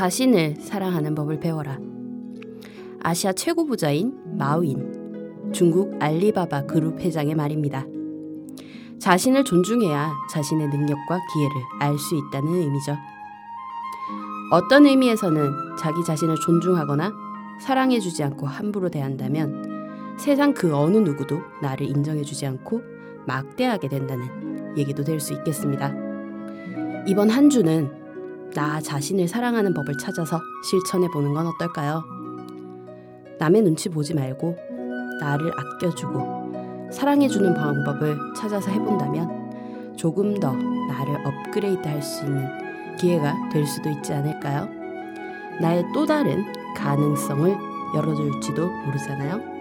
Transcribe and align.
자신을 0.00 0.54
사랑하는 0.58 1.14
법을 1.14 1.40
배워라. 1.40 1.76
아시아 3.02 3.34
최고 3.34 3.66
부자인 3.66 4.16
마우인, 4.38 5.52
중국 5.52 5.94
알리바바 6.00 6.64
그룹 6.64 7.00
회장의 7.00 7.34
말입니다. 7.34 7.84
자신을 8.98 9.44
존중해야 9.44 10.10
자신의 10.32 10.68
능력과 10.68 11.20
기회를 11.34 11.56
알 11.80 11.98
수 11.98 12.14
있다는 12.16 12.50
의미죠. 12.50 12.96
어떤 14.52 14.86
의미에서는 14.86 15.76
자기 15.78 16.02
자신을 16.02 16.36
존중하거나 16.46 17.12
사랑해주지 17.60 18.22
않고 18.22 18.46
함부로 18.46 18.88
대한다면 18.88 20.16
세상 20.18 20.54
그 20.54 20.74
어느 20.74 20.96
누구도 20.96 21.42
나를 21.60 21.86
인정해주지 21.86 22.46
않고 22.46 22.80
막대하게 23.26 23.88
된다는 23.88 24.78
얘기도 24.78 25.04
될 25.04 25.20
수 25.20 25.34
있겠습니다. 25.34 25.92
이번 27.06 27.28
한 27.28 27.50
주는 27.50 27.99
나 28.54 28.80
자신을 28.80 29.28
사랑하는 29.28 29.74
법을 29.74 29.96
찾아서 29.98 30.40
실천해 30.64 31.08
보는 31.08 31.32
건 31.34 31.46
어떨까요? 31.46 32.02
남의 33.38 33.62
눈치 33.62 33.88
보지 33.88 34.14
말고 34.14 34.56
나를 35.20 35.52
아껴주고 35.58 36.88
사랑해주는 36.90 37.54
방법을 37.54 38.16
찾아서 38.36 38.70
해본다면 38.70 39.94
조금 39.96 40.38
더 40.40 40.52
나를 40.52 41.16
업그레이드 41.26 41.86
할 41.86 42.02
수 42.02 42.24
있는 42.24 42.96
기회가 42.96 43.34
될 43.52 43.66
수도 43.66 43.88
있지 43.88 44.12
않을까요? 44.12 44.68
나의 45.60 45.84
또 45.94 46.04
다른 46.04 46.44
가능성을 46.76 47.56
열어줄지도 47.94 48.66
모르잖아요. 48.66 49.59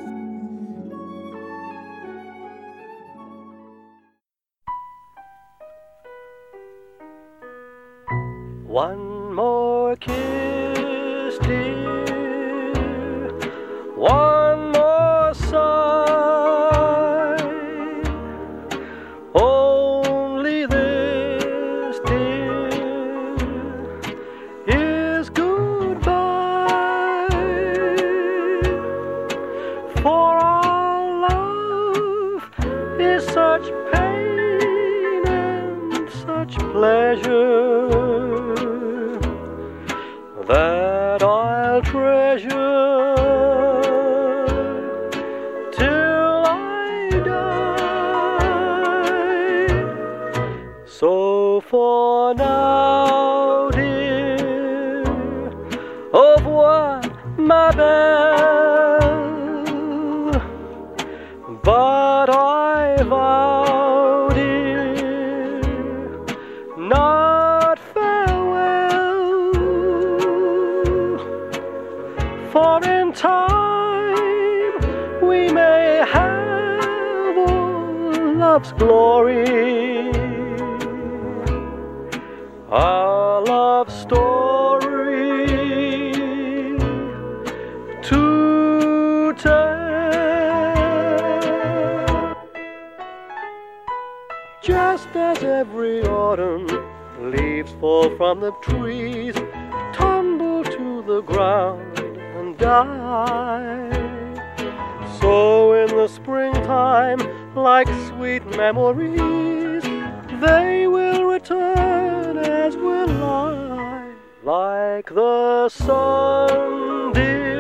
Like 114.50 115.14
the 115.14 115.70
sun, 115.70 117.14
dear, 117.14 117.59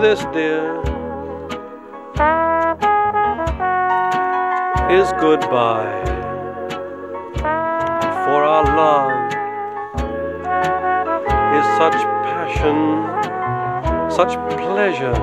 this, 0.00 0.20
dear, 0.32 0.80
is 4.90 5.12
goodbye. 5.20 6.04
For 8.24 8.42
our 8.44 8.64
love 8.64 9.12
is 11.58 11.66
such 11.76 11.98
passion, 12.24 12.76
such 14.10 14.32
pleasure. 14.56 15.20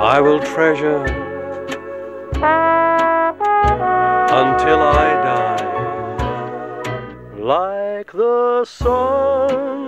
I 0.00 0.20
will 0.20 0.40
treasure 0.40 1.04
until 4.42 4.78
I 4.78 5.19
the 8.12 8.64
sun 8.64 9.79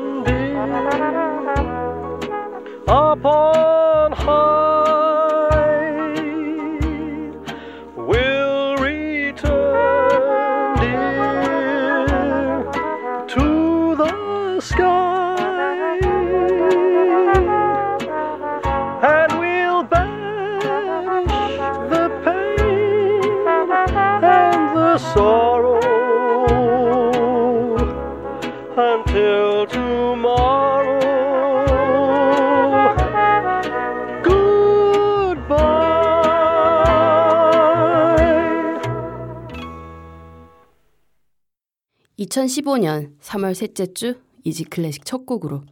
2015년 42.47 43.17
3월 43.21 43.55
셋째 43.55 43.93
주 43.93 44.21
Easy 44.45 44.65
Classic 44.65 45.05
첫 45.05 45.27
곡으로 45.27 45.63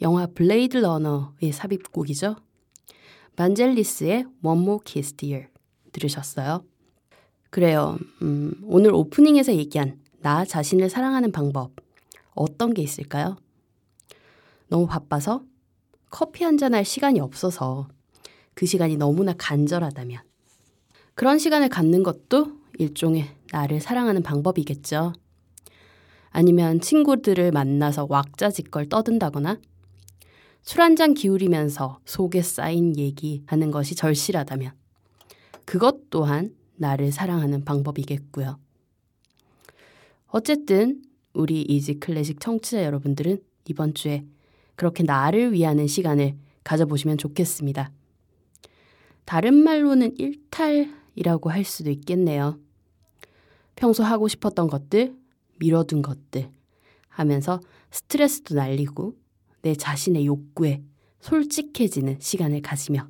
영화 0.00 0.26
블레이드 0.26 0.76
러너의 0.78 1.52
삽입곡이죠. 1.52 2.36
반젤리스의 3.36 4.26
One 4.42 4.62
More 4.62 4.80
Kiss 4.84 5.14
Dear 5.14 5.46
들으셨어요? 5.92 6.64
그래요. 7.50 7.98
음, 8.22 8.52
오늘 8.64 8.92
오프닝에서 8.94 9.54
얘기한 9.54 9.98
나 10.20 10.44
자신을 10.44 10.88
사랑하는 10.90 11.32
방법 11.32 11.72
어떤 12.34 12.74
게 12.74 12.82
있을까요? 12.82 13.36
너무 14.68 14.86
바빠서 14.86 15.42
커피 16.10 16.44
한 16.44 16.56
잔 16.56 16.74
할 16.74 16.84
시간이 16.84 17.20
없어서 17.20 17.88
그 18.54 18.66
시간이 18.66 18.96
너무나 18.96 19.34
간절하다면 19.36 20.20
그런 21.14 21.38
시간을 21.38 21.68
갖는 21.68 22.02
것도 22.02 22.52
일종의 22.78 23.28
나를 23.52 23.80
사랑하는 23.80 24.22
방법이겠죠. 24.22 25.12
아니면 26.30 26.80
친구들을 26.80 27.52
만나서 27.52 28.06
왁자지껄 28.08 28.88
떠든다거나 28.88 29.58
술 30.62 30.80
한 30.80 30.96
잔 30.96 31.14
기울이면서 31.14 32.00
속에 32.04 32.42
쌓인 32.42 32.96
얘기하는 32.96 33.70
것이 33.70 33.94
절실하다면 33.94 34.72
그것 35.64 36.10
또한 36.10 36.54
나를 36.76 37.12
사랑하는 37.12 37.64
방법이겠고요. 37.64 38.58
어쨌든 40.28 41.02
우리 41.32 41.62
이지 41.62 42.00
클래식 42.00 42.40
청취자 42.40 42.84
여러분들은 42.84 43.38
이번 43.66 43.94
주에 43.94 44.24
그렇게 44.76 45.02
나를 45.02 45.52
위하는 45.52 45.86
시간을 45.86 46.36
가져보시면 46.64 47.18
좋겠습니다. 47.18 47.90
다른 49.24 49.54
말로는 49.54 50.16
일탈이라고 50.18 51.50
할 51.50 51.64
수도 51.64 51.90
있겠네요. 51.90 52.58
평소 53.76 54.02
하고 54.02 54.28
싶었던 54.28 54.68
것들, 54.68 55.14
미뤄둔 55.58 56.02
것들 56.02 56.50
하면서 57.08 57.60
스트레스도 57.90 58.54
날리고 58.54 59.14
내 59.62 59.74
자신의 59.74 60.26
욕구에 60.26 60.82
솔직해지는 61.20 62.18
시간을 62.20 62.62
가지며 62.62 63.08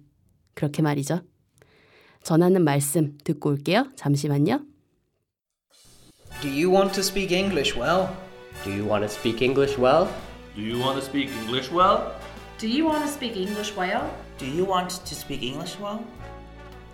그렇게 0.54 0.82
말이죠. 0.82 1.20
전하는 2.22 2.64
말씀 2.64 3.16
듣고 3.24 3.50
올게요. 3.50 3.90
잠시만요. 3.96 4.60
Do 6.40 6.50
you 6.50 6.70
want 6.70 6.92
to 6.94 7.00
speak 7.00 7.36
English 7.36 7.78
well? 7.78 8.08
Do 8.64 8.72
you 8.72 8.84
want 8.88 9.06
to 9.06 9.12
speak 9.12 9.42
English 9.44 9.78
well? 9.78 10.08
Do 10.54 10.62
you 10.62 10.78
want 10.80 11.00
to 11.00 11.04
speak 11.04 11.30
English 11.30 11.72
well? 11.72 12.12
Do 12.58 12.66
you 12.66 12.86
want 12.86 13.04
to 13.04 13.08
speak 13.08 13.36
English 13.36 13.76
well? 13.76 14.10
Do 14.38 14.46
you 14.46 14.64
want 14.66 14.88
to 14.88 15.14
speak 15.14 15.44
English 15.44 15.80
well? 15.80 16.04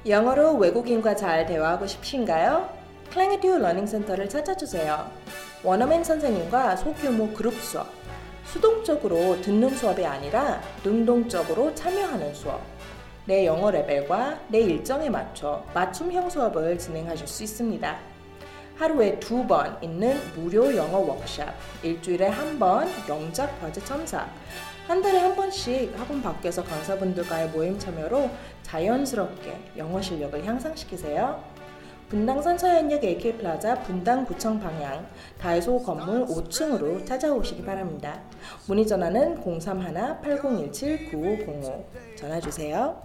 영어로 0.07 0.57
외국인과 0.57 1.17
잘 1.17 1.47
대화하고 1.47 1.87
싶으신가요? 1.87 2.84
클랭에듀 3.15 3.59
러닝센터를 3.61 4.29
찾아주세요. 4.29 5.09
원어민 5.63 6.03
선생님과 6.03 6.75
소규모 6.75 7.33
그룹 7.33 7.55
수업. 7.55 7.87
수동적으로 8.45 9.41
듣는 9.41 9.71
수업이 9.71 10.05
아니라 10.05 10.61
능동적으로 10.83 11.73
참여하는 11.77 12.35
수업. 12.35 12.61
내 13.25 13.47
영어 13.47 13.71
레벨과 13.71 14.41
내 14.49 14.59
일정에 14.59 15.09
맞춰 15.09 15.65
맞춤형 15.73 16.29
수업을 16.29 16.77
진행하실 16.77 17.29
수 17.29 17.45
있습니다. 17.45 17.97
하루에 18.77 19.21
두 19.21 19.47
번 19.47 19.79
있는 19.81 20.21
무료 20.35 20.75
영어 20.75 20.99
워크샵, 20.99 21.55
일주일에 21.85 22.27
한 22.27 22.59
번 22.59 22.89
영작 23.09 23.61
과제 23.61 23.81
첨삭, 23.85 24.29
한 24.89 25.01
달에 25.01 25.19
한 25.21 25.37
번씩 25.37 25.95
학원 25.97 26.21
밖에서 26.21 26.65
강사분들과의 26.65 27.51
모임 27.51 27.79
참여로 27.79 28.29
자연스럽게 28.65 29.57
영어 29.77 30.03
실력을 30.03 30.45
향상시키세요. 30.45 31.54
분당선 32.09 32.59
서현역 32.59 33.03
AK 33.03 33.39
플라자 33.39 33.83
분당구청 33.83 34.61
방향 34.61 35.07
다이소 35.39 35.83
건물 35.83 36.27
5층으로 36.27 37.07
찾아오시기 37.07 37.65
바랍니다. 37.65 38.21
문의 38.69 38.87
전화는 38.87 39.43
031-8017-9505 39.43 41.85
전화 42.17 42.39
주세요. 42.41 43.03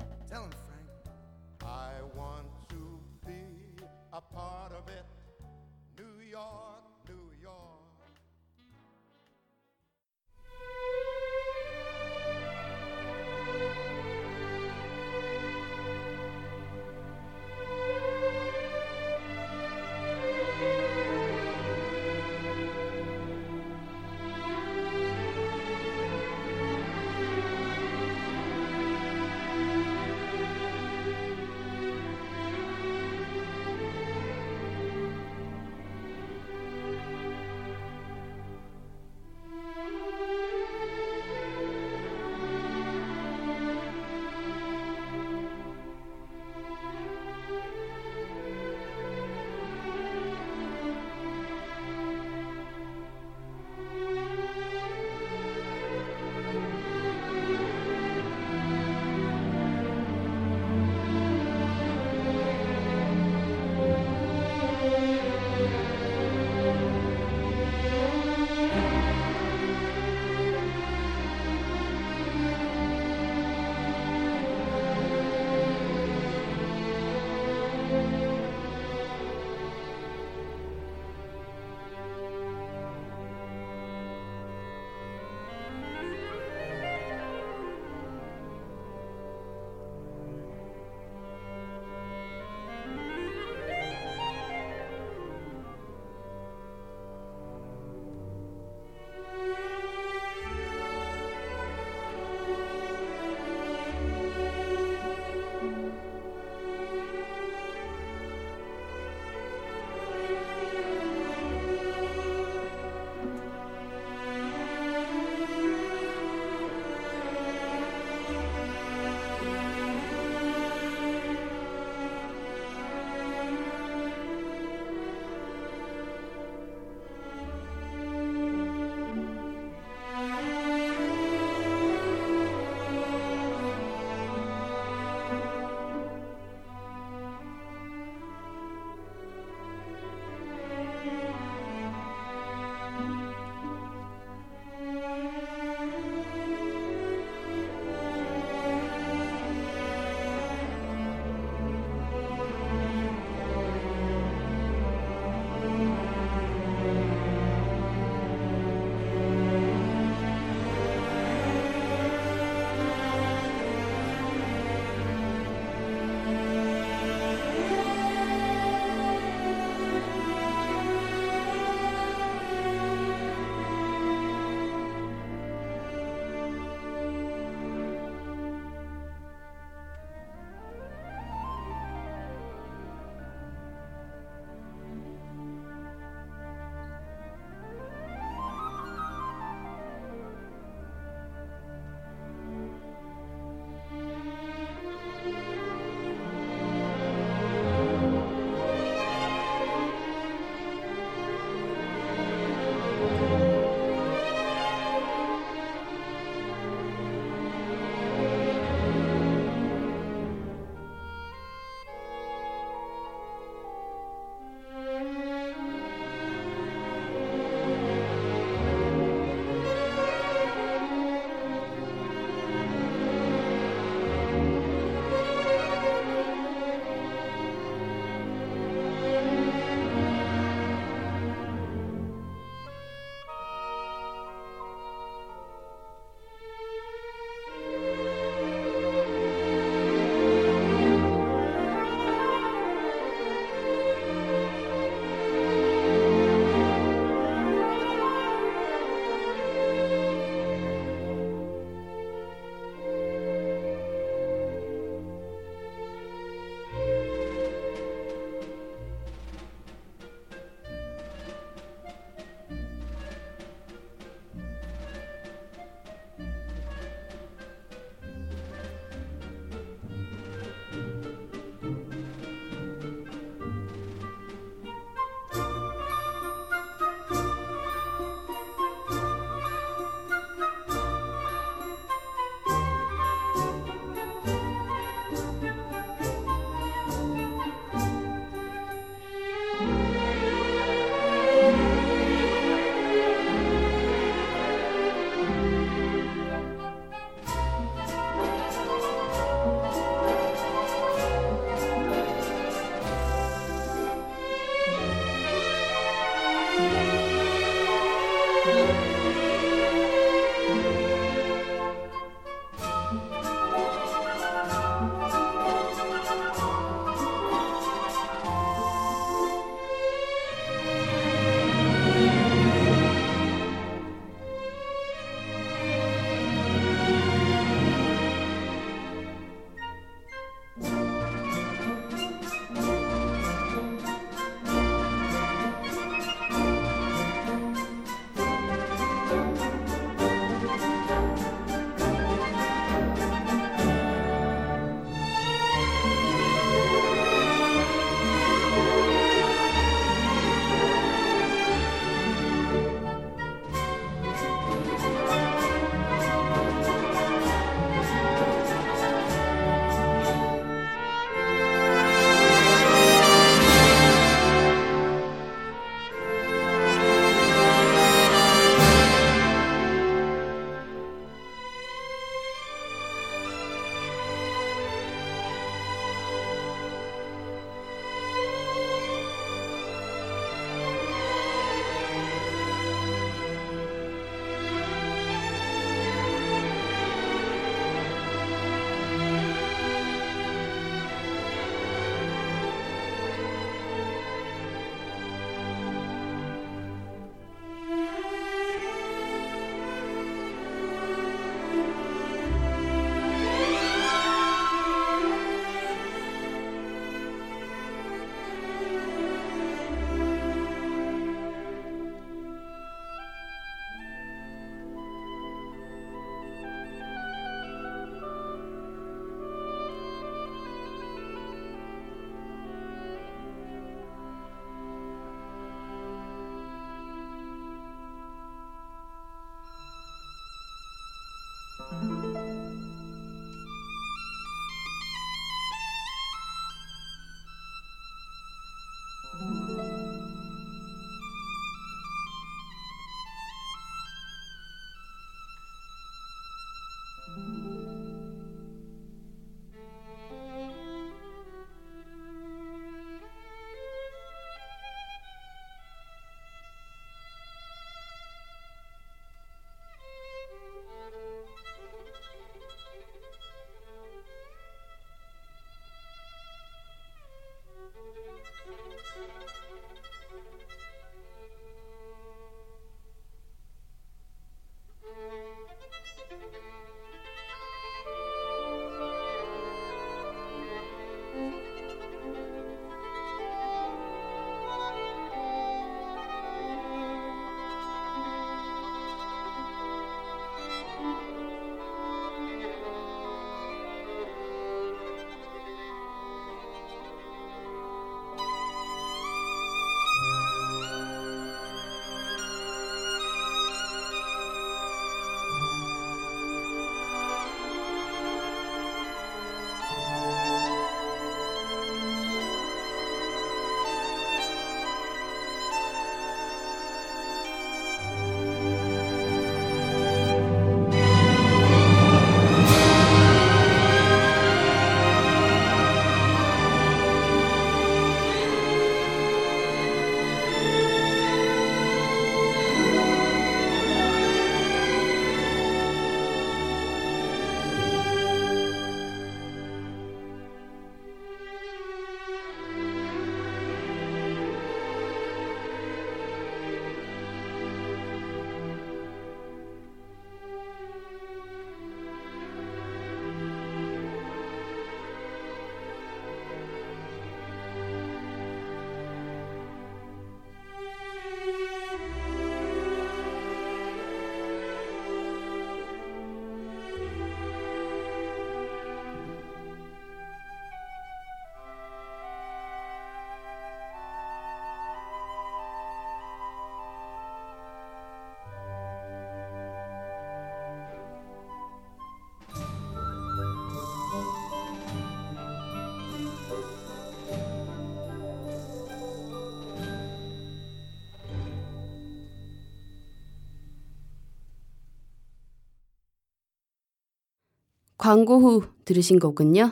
광고 597.89 598.19
후 598.19 598.43
들으신 598.65 598.99
곡은요. 598.99 599.51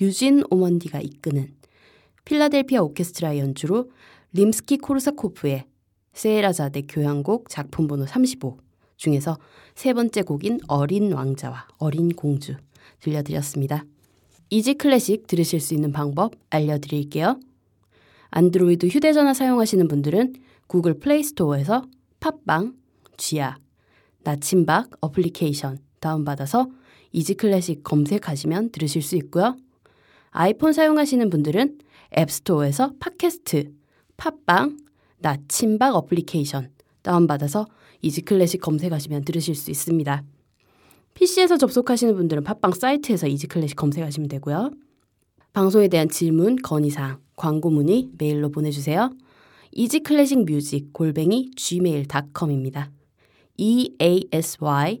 유진 0.00 0.42
오먼디가 0.48 0.98
이끄는 0.98 1.54
필라델피아 2.24 2.80
오케스트라 2.80 3.36
연주로 3.36 3.90
림스키 4.32 4.78
코르사코프의 4.78 5.66
세에라자데 6.14 6.84
교향곡 6.88 7.50
작품 7.50 7.86
번호 7.86 8.06
35 8.06 8.56
중에서 8.96 9.36
세 9.74 9.92
번째 9.92 10.22
곡인 10.22 10.60
어린 10.68 11.12
왕자와 11.12 11.68
어린 11.76 12.14
공주 12.14 12.56
들려드렸습니다. 13.00 13.84
Easy 14.48 14.76
Classic 14.76 15.26
들으실 15.26 15.60
수 15.60 15.74
있는 15.74 15.92
방법 15.92 16.32
알려드릴게요. 16.48 17.38
안드로이드 18.30 18.86
휴대전화 18.86 19.34
사용하시는 19.34 19.86
분들은 19.86 20.32
구글 20.66 20.94
플레이 20.94 21.22
스토어에서 21.22 21.84
팟빵, 22.20 22.72
쥐약, 23.18 23.58
나침박 24.24 24.92
어플리케이션 25.02 25.80
다운받아서 26.00 26.70
Easy 27.12 27.34
Classic 27.34 27.82
검색하시면 27.82 28.70
들으실 28.70 29.02
수 29.02 29.16
있고요. 29.16 29.56
아이폰 30.30 30.72
사용하시는 30.72 31.30
분들은 31.30 31.78
앱스토어에서 32.16 32.92
팟캐스트, 32.98 33.72
팟빵, 34.16 34.76
나침박 35.18 35.94
어플리케이션 35.94 36.70
다운받아서 37.02 37.66
Easy 38.02 38.22
Classic 38.22 38.60
검색하시면 38.60 39.24
들으실 39.24 39.54
수 39.54 39.70
있습니다. 39.70 40.22
PC에서 41.14 41.56
접속하시는 41.56 42.14
분들은 42.14 42.44
팟빵 42.44 42.72
사이트에서 42.72 43.26
Easy 43.26 43.46
Classic 43.46 43.76
검색하시면 43.76 44.28
되고요. 44.28 44.70
방송에 45.52 45.88
대한 45.88 46.08
질문, 46.10 46.56
건의사항, 46.56 47.18
광고 47.34 47.70
문의 47.70 48.10
메일로 48.18 48.50
보내주세요. 48.50 49.10
easy 49.72 50.00
classic 50.00 50.44
music 50.44 50.92
골뱅이 50.92 51.50
gmail.com입니다. 51.56 52.90
e 53.58 53.94
a 54.00 54.24
s 54.32 54.58
y 54.60 55.00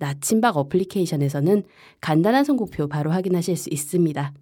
나침박 0.00 0.56
어플리케이션에서는 0.56 1.62
간단한 2.00 2.44
선곡표 2.44 2.88
바로 2.88 3.12
확인하실 3.12 3.56
수 3.56 3.68
있습니다. 3.70 4.32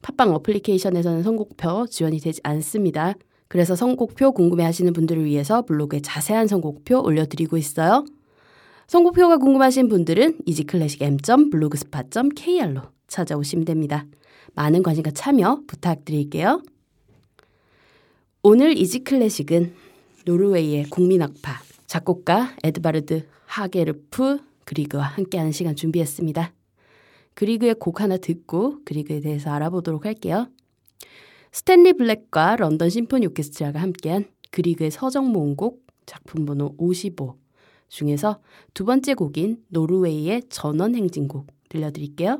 팟빵 0.00 0.34
어플리케이션에서는 0.34 1.22
선곡표 1.22 1.86
지원이 1.88 2.20
되지 2.20 2.40
않습니다. 2.44 3.14
그래서 3.48 3.76
선곡표 3.76 4.32
궁금해 4.32 4.64
하시는 4.64 4.92
분들을 4.92 5.24
위해서 5.24 5.62
블로그에 5.62 6.00
자세한 6.00 6.46
선곡표 6.46 7.02
올려드리고 7.02 7.58
있어요. 7.58 8.04
선곡표가 8.86 9.38
궁금하신 9.38 9.88
분들은 9.88 10.38
이지클래식 10.46 11.02
m.블로그스팟.kr로 11.02 12.82
찾아오시면 13.08 13.64
됩니다. 13.64 14.06
많은 14.54 14.82
관심과 14.82 15.10
참여 15.10 15.62
부탁드릴게요. 15.66 16.62
오늘 18.42 18.76
이지클래식은 18.76 19.74
노르웨이의 20.24 20.84
국민악파 20.84 21.60
작곡가 21.86 22.54
에드바르드 22.62 23.26
하게르프 23.46 24.51
그리그와 24.64 25.04
함께하는 25.04 25.52
시간 25.52 25.76
준비했습니다. 25.76 26.52
그리그의 27.34 27.74
곡 27.74 28.00
하나 28.00 28.16
듣고 28.16 28.78
그리그에 28.84 29.20
대해서 29.20 29.50
알아보도록 29.50 30.04
할게요. 30.04 30.48
스탠리 31.50 31.92
블랙과 31.92 32.56
런던 32.56 32.88
심포니 32.90 33.26
오케스트라가 33.26 33.80
함께한 33.80 34.26
그리그의 34.50 34.90
서정 34.90 35.32
모음곡 35.32 35.84
작품 36.06 36.44
번호 36.46 36.74
55 36.78 37.36
중에서 37.88 38.40
두 38.72 38.84
번째 38.84 39.14
곡인 39.14 39.64
노르웨이의 39.68 40.44
전원 40.48 40.94
행진곡 40.94 41.46
들려드릴게요. 41.68 42.38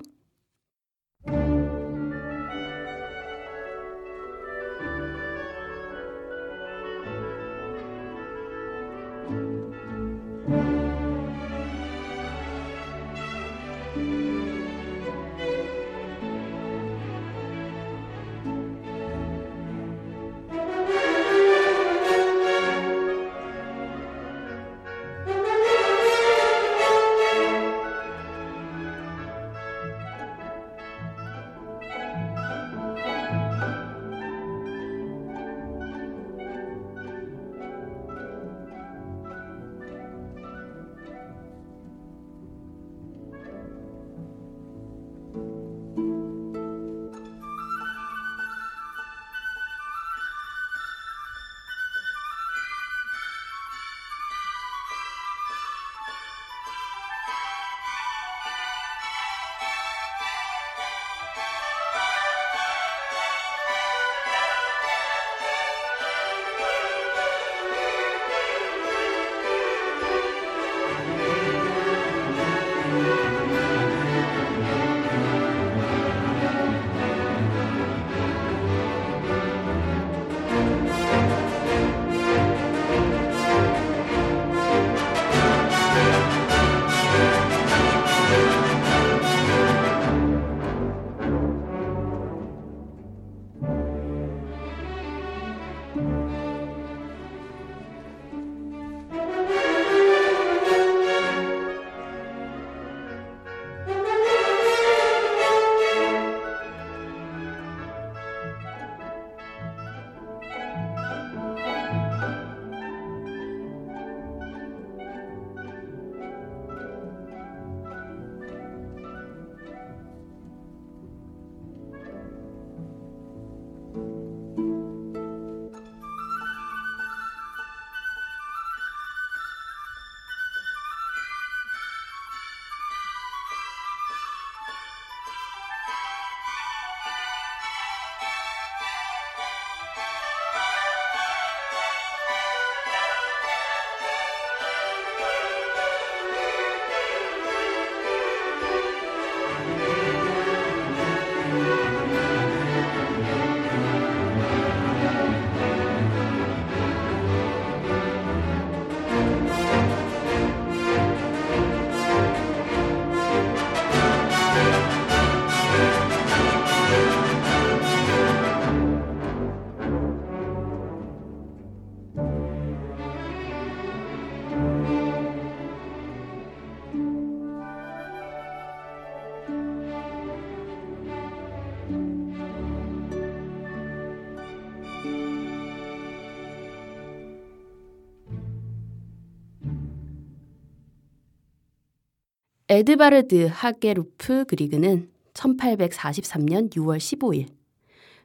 에드바르드 192.72 193.50
하게루프 193.52 194.46
그리그는 194.46 195.11
1843년 195.35 196.70
6월 196.74 196.96
15일 196.96 197.48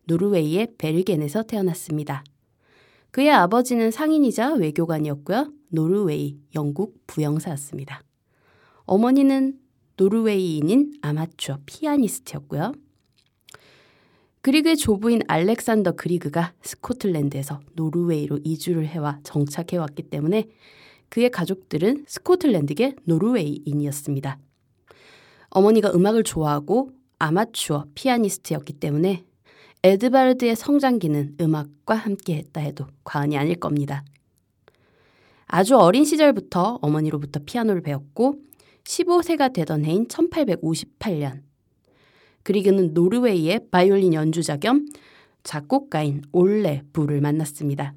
노르웨이의 0.05 0.75
베르겐에서 0.77 1.43
태어났습니다. 1.43 2.23
그의 3.11 3.29
아버지는 3.29 3.91
상인이자 3.91 4.53
외교관이었고요. 4.53 5.51
노르웨이, 5.67 6.37
영국 6.55 6.95
부영사였습니다. 7.07 8.01
어머니는 8.85 9.59
노르웨이인인 9.97 10.93
아마추어 11.01 11.57
피아니스트였고요. 11.65 12.71
그리그의 14.39 14.77
조부인 14.77 15.23
알렉산더 15.27 15.97
그리그가 15.97 16.53
스코틀랜드에서 16.61 17.59
노르웨이로 17.73 18.39
이주를 18.45 18.87
해와 18.87 19.19
정착해왔기 19.23 20.03
때문에 20.03 20.45
그의 21.09 21.29
가족들은 21.29 22.05
스코틀랜드계 22.07 22.95
노르웨이인이었습니다. 23.03 24.37
어머니가 25.49 25.91
음악을 25.93 26.23
좋아하고 26.23 26.91
아마추어 27.19 27.85
피아니스트였기 27.95 28.73
때문에 28.73 29.23
에드바르드의 29.83 30.55
성장기는 30.55 31.37
음악과 31.39 31.95
함께 31.95 32.35
했다 32.35 32.61
해도 32.61 32.87
과언이 33.03 33.37
아닐 33.37 33.55
겁니다. 33.55 34.03
아주 35.45 35.77
어린 35.77 36.03
시절부터 36.03 36.79
어머니로부터 36.81 37.39
피아노를 37.45 37.81
배웠고 37.81 38.35
15세가 38.83 39.53
되던 39.53 39.85
해인 39.85 40.07
1858년 40.07 41.41
그리그는 42.43 42.93
노르웨이의 42.93 43.67
바이올린 43.71 44.13
연주자 44.13 44.57
겸 44.57 44.87
작곡가인 45.43 46.21
올레 46.31 46.83
불을 46.93 47.21
만났습니다. 47.21 47.93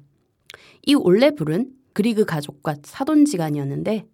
이 0.85 0.95
올레 0.95 1.31
불은 1.31 1.71
그리그 1.93 2.25
가족과 2.25 2.77
사돈지간이었는데 2.83 4.05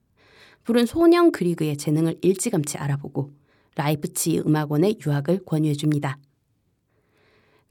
불은 0.63 0.85
소년 0.85 1.31
그리그의 1.31 1.77
재능을 1.77 2.17
일찌감치 2.21 2.77
알아보고 2.77 3.33
라이프치히 3.75 4.39
음악원에 4.39 4.95
유학을 5.05 5.45
권유해 5.45 5.73
줍니다. 5.73 6.17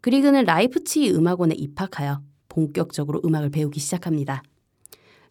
그리그는 0.01 0.45
라이프치히 0.45 1.11
음악원에 1.11 1.55
입학하여 1.57 2.23
본격적으로 2.49 3.21
음악을 3.25 3.51
배우기 3.51 3.81
시작합니다. 3.81 4.43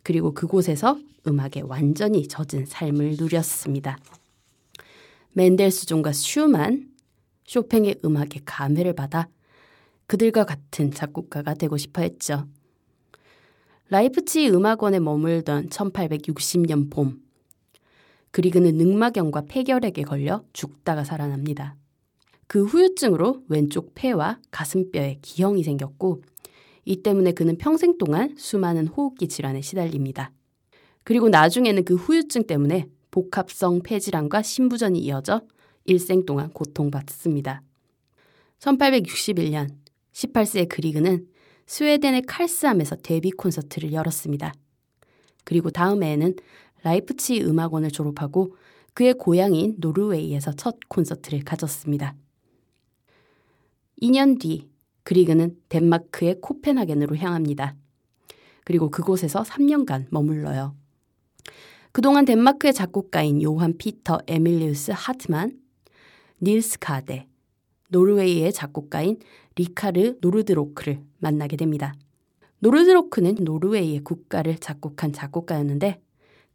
그리고 0.04 0.34
그곳에서 0.34 1.00
음악에 1.26 1.62
완전히 1.62 2.28
젖은 2.28 2.66
삶을 2.66 3.16
누렸습니다. 3.18 3.98
멘델스존과 5.32 6.12
슈만, 6.14 6.90
쇼팽의 7.46 8.00
음악에 8.06 8.42
감회를 8.46 8.94
받아 8.94 9.28
그들과 10.08 10.46
같은 10.46 10.92
작곡가가 10.92 11.56
되고 11.56 11.78
싶어 11.78 12.02
했죠. 12.02 12.48
라이프치 13.89 14.50
음악원에 14.50 15.00
머물던 15.00 15.69
1860년 15.69 16.89
봄, 16.89 17.21
그리그는 18.32 18.78
늑막염과 18.78 19.43
폐결핵에 19.48 20.02
걸려 20.02 20.43
죽다가 20.54 21.04
살아납니다. 21.04 21.76
그 22.48 22.65
후유증으로 22.65 23.43
왼쪽 23.48 23.93
폐와 23.93 24.39
가슴뼈에 24.52 25.19
기형이 25.21 25.63
생겼고 25.63 26.21
이 26.84 26.98
때문에 27.04 27.32
그는 27.32 27.58
평생 27.58 27.98
동안 27.98 28.36
수많은 28.38 28.88
호흡기 28.88 29.28
질환에 29.28 29.62
시달립니다. 29.62 30.32
그리고 31.04 31.30
나중에는 31.30 31.86
그 31.86 31.95
후유증 31.95 32.48
때문에 32.48 32.88
복합성 33.12 33.82
폐질환과 33.84 34.41
심부전이 34.41 35.00
이어져 35.00 35.41
일생 35.86 36.26
동안 36.26 36.50
고통받습니다. 36.52 37.62
1861년 38.60 39.69
18세의 40.13 40.69
그리그는 40.69 41.28
스웨덴의 41.67 42.23
칼스함에서 42.23 42.97
데뷔 42.97 43.32
콘서트를 43.32 43.91
열었습니다. 43.93 44.54
그리고 45.43 45.69
다음 45.69 46.04
해에는 46.04 46.36
라이프치히 46.84 47.41
음악원을 47.41 47.91
졸업하고 47.91 48.56
그의 48.93 49.13
고향인 49.13 49.75
노르웨이에서 49.80 50.54
첫 50.54 50.78
콘서트를 50.88 51.43
가졌습니다. 51.43 52.15
2년 54.01 54.39
뒤 54.39 54.69
그리그는 55.04 55.58
덴마크의 55.69 56.38
코펜하겐으로 56.41 57.15
향합니다. 57.17 57.75
그리고 58.63 58.89
그곳에서 58.89 59.43
3년간 59.43 60.08
머물러요. 60.10 60.75
그동안 61.91 62.25
덴마크의 62.25 62.73
작곡가인 62.73 63.41
요한 63.41 63.78
피터 63.78 64.19
에밀리우스 64.28 64.91
하트만, 64.93 65.60
닐스 66.41 66.80
가데, 66.80 67.28
노르웨이의 67.89 68.51
작곡가인 68.51 69.19
리카르 69.56 70.18
노르드로크를 70.22 71.02
만나게 71.20 71.58
됩니다. 71.58 71.94
노르드로크는 72.60 73.36
노르웨이의 73.41 74.04
국가를 74.04 74.58
작곡한 74.58 75.13
작곡가였는데 75.13 76.02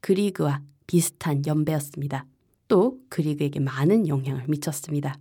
그리그와 0.01 0.63
비슷한 0.87 1.43
연배였습니다. 1.47 2.27
또 2.69 2.99
그리그에게 3.09 3.61
많은 3.61 4.09
영향을 4.09 4.45
미쳤습니다. 4.49 5.19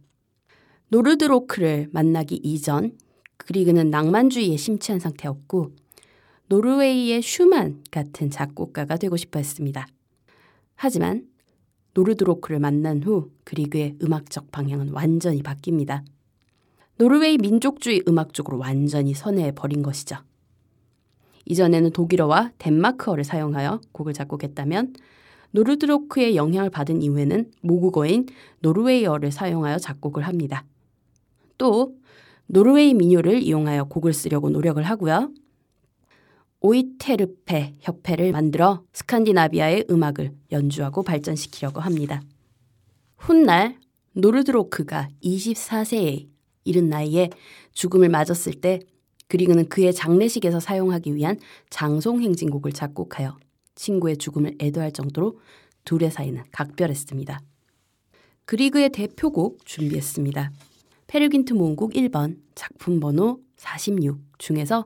노르드로크를 0.90 1.90
만나기 1.92 2.36
이전 2.44 2.98
그리그는 3.38 3.90
낭만주의에 3.90 4.58
심취한 4.58 5.00
상태였고 5.00 5.74
노르웨이의 6.48 7.22
슈만 7.22 7.84
같은 7.92 8.30
작곡가가 8.30 8.98
되고 8.98 9.16
싶어 9.16 9.40
했습니다. 9.40 9.88
하지만 10.76 11.28
노르드로크를 11.94 12.60
만난 12.60 13.04
후 13.04 13.32
그리그의 13.44 13.98
음악적 14.04 14.52
방향은 14.52 14.90
완전히 14.90 15.44
바뀝니다. 15.44 16.04
노르웨이 17.00 17.38
민족주의 17.38 18.04
음악 18.10 18.34
쪽으로 18.34 18.58
완전히 18.58 19.14
선회해 19.14 19.54
버린 19.54 19.82
것이죠. 19.82 20.18
이전에는 21.46 21.92
독일어와 21.92 22.52
덴마크어를 22.58 23.24
사용하여 23.24 23.80
곡을 23.94 24.12
작곡했다면 24.12 24.96
노르드로크의 25.52 26.36
영향을 26.36 26.70
받은 26.70 27.02
이후에는 27.02 27.52
모국어인 27.62 28.26
노르웨이어를 28.60 29.32
사용하여 29.32 29.78
작곡을 29.78 30.28
합니다. 30.28 30.66
또 31.58 31.96
노르웨이 32.48 32.94
민요를 32.94 33.44
이용하여 33.44 33.86
곡을 33.86 34.12
쓰려고 34.12 34.50
노력을 34.50 34.84
하고요. 34.84 35.32
오이테르페 36.60 37.76
협회를 37.80 38.34
만들어 38.34 38.84
스칸디나비아의 38.92 39.86
음악을 39.90 40.34
연주하고 40.52 41.04
발전시키려고 41.04 41.80
합니다. 41.80 42.22
훗날 43.16 43.78
노르드로크가 44.12 45.08
24세에 45.24 46.28
이른 46.70 46.88
나이에 46.90 47.30
죽음을 47.74 48.10
맞았을 48.10 48.54
때 48.54 48.80
그리그는 49.28 49.70
그의 49.70 49.94
장례식에서 49.94 50.60
사용하기 50.60 51.16
위한 51.16 51.38
장송행진곡을 51.70 52.74
작곡하여 52.74 53.38
친구의 53.76 54.18
죽음을 54.18 54.56
애도할 54.62 54.92
정도로 54.92 55.40
둘의 55.86 56.12
사이는 56.12 56.44
각별했습니다. 56.52 57.40
그리그의 58.46 58.90
대표곡 58.90 59.66
준비했습니다. 59.66 60.52
페르 61.08 61.27
귄트 61.27 61.54
모음곡 61.54 61.94
1번 61.94 62.38
작품 62.56 63.00
번호 63.00 63.40
46 63.58 64.20
중에서 64.38 64.84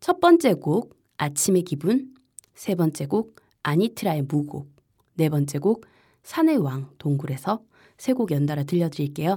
첫 0.00 0.20
번째 0.20 0.54
곡 0.54 0.96
아침의 1.18 1.62
기분, 1.62 2.14
세 2.54 2.74
번째 2.74 3.06
곡 3.06 3.36
아니트라의 3.62 4.22
무곡, 4.22 4.70
네 5.14 5.28
번째 5.28 5.58
곡 5.58 5.84
산의 6.22 6.56
왕 6.58 6.90
동굴에서 6.98 7.60
세 7.98 8.14
곡 8.14 8.30
연달아 8.30 8.64
들려드릴게요. 8.64 9.36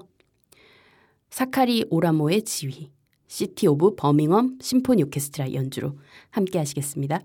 사카리 1.34 1.86
오라모의 1.90 2.44
지휘, 2.44 2.92
City 3.26 3.66
of 3.66 3.96
Birmingham 3.96 4.60
Symphony 4.62 5.02
Orchestra 5.02 5.52
연주로 5.54 5.98
함께 6.30 6.60
하시겠습니다. 6.60 7.22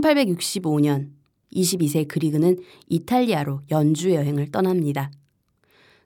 1865년 0.00 1.10
22세 1.52 2.06
그리그는 2.08 2.58
이탈리아로 2.88 3.62
연주 3.70 4.12
여행을 4.12 4.50
떠납니다. 4.50 5.10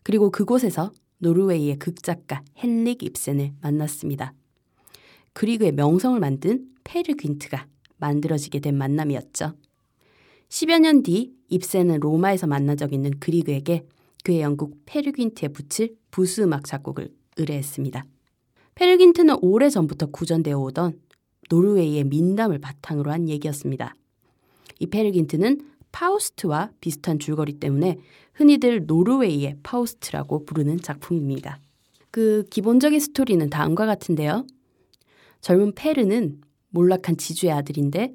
그리고 0.03 0.31
그곳에서 0.31 0.93
노르웨이의 1.19 1.79
극작가 1.79 2.43
헨릭 2.57 3.03
입센을 3.03 3.53
만났습니다. 3.61 4.35
그리그의 5.33 5.73
명성을 5.73 6.19
만든 6.19 6.67
페르 6.85 7.15
퀸트가 7.15 7.67
만들어지게 7.99 8.61
된 8.61 8.77
만남이었죠. 8.77 9.55
10여 10.49 10.81
년 10.81 11.03
뒤 11.03 11.33
입센은 11.49 12.01
로마에서 12.01 12.47
만난 12.47 12.77
적 12.77 12.93
있는 12.93 13.11
그리그에게 13.21 13.87
그의 14.25 14.41
영국 14.41 14.81
페르 14.85 15.13
퀸트에 15.13 15.49
붙일 15.49 15.97
부스 16.11 16.41
음악 16.43 16.65
작곡을 16.65 17.13
의뢰했습니다. 17.37 18.05
페르 18.75 18.97
퀸트는 18.97 19.37
오래전부터 19.41 20.07
구전되어 20.07 20.59
오던 20.59 21.01
노르웨이의 21.53 22.05
민담을 22.05 22.59
바탕으로 22.59 23.13
한 23.13 23.29
얘기였습니다. 23.29 23.95
이 24.79 24.87
페르 24.87 25.11
귄트는 25.11 25.61
파우스트와 25.93 26.71
비슷한 26.81 27.19
줄거리 27.19 27.61
때문에 27.61 27.99
흔히들 28.33 28.87
노르웨이의 28.87 29.57
파우스트라고 29.63 30.47
부르는 30.47 30.81
작품입니다. 30.81 31.61
그 32.11 32.47
기본적인 32.49 32.99
스토리는 32.99 33.51
다음과 33.51 33.85
같은데요. 33.85 34.47
젊은 35.43 35.75
페르는 35.75 36.41
몰락한 36.71 37.19
지주의 37.19 37.53
아들인데 37.53 38.15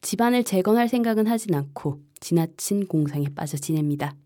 집안을 0.00 0.42
재건할 0.42 0.88
생각은 0.88 1.28
하진 1.28 1.54
않고 1.54 2.00
지나친 2.18 2.88
공상에 2.88 3.28
빠져 3.36 3.56
지냅니다. 3.56 4.16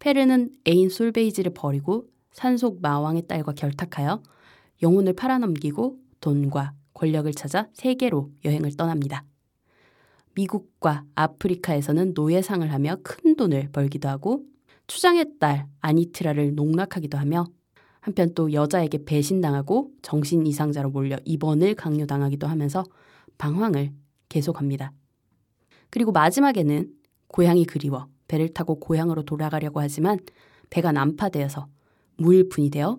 페르는 0.00 0.50
애인 0.68 0.90
솔베이지를 0.90 1.54
버리고 1.54 2.08
산속 2.32 2.82
마왕의 2.82 3.26
딸과 3.26 3.52
결탁하여 3.52 4.22
영혼을 4.82 5.14
팔아넘기고 5.14 5.96
돈과 6.20 6.74
권력을 6.98 7.32
찾아 7.32 7.68
세계로 7.74 8.32
여행을 8.44 8.76
떠납니다. 8.76 9.24
미국과 10.34 11.04
아프리카에서는 11.14 12.12
노예상을 12.14 12.70
하며 12.72 12.96
큰 13.02 13.36
돈을 13.36 13.70
벌기도 13.72 14.08
하고 14.08 14.44
추장의 14.88 15.38
딸 15.38 15.66
아니트라를 15.80 16.54
농락하기도 16.54 17.16
하며 17.16 17.46
한편 18.00 18.34
또 18.34 18.52
여자에게 18.52 19.04
배신당하고 19.04 19.92
정신 20.02 20.46
이상자로 20.46 20.90
몰려 20.90 21.18
입원을 21.24 21.74
강요당하기도 21.74 22.46
하면서 22.46 22.84
방황을 23.36 23.92
계속합니다. 24.28 24.92
그리고 25.90 26.10
마지막에는 26.10 26.90
고향이 27.28 27.64
그리워 27.64 28.08
배를 28.26 28.48
타고 28.48 28.80
고향으로 28.80 29.22
돌아가려고 29.22 29.80
하지만 29.80 30.18
배가 30.70 30.92
난파되어서 30.92 31.68
무일푼이 32.16 32.70
되어 32.70 32.98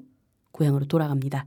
고향으로 0.51 0.85
돌아갑니다. 0.85 1.45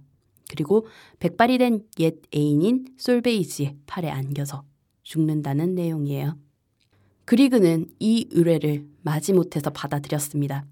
그리고 0.53 0.87
백발이 1.19 1.57
된 1.57 1.81
옛 1.99 2.21
애인인 2.35 2.89
솔베이지의 2.99 3.77
팔에 3.87 4.11
안겨서 4.11 4.65
죽는다는 5.03 5.75
내용이에요. 5.75 6.37
그리그는 7.25 7.87
이 7.99 8.29
의뢰를 8.31 8.87
마지못해서 9.01 9.71
받아들였습니다. 9.71 10.67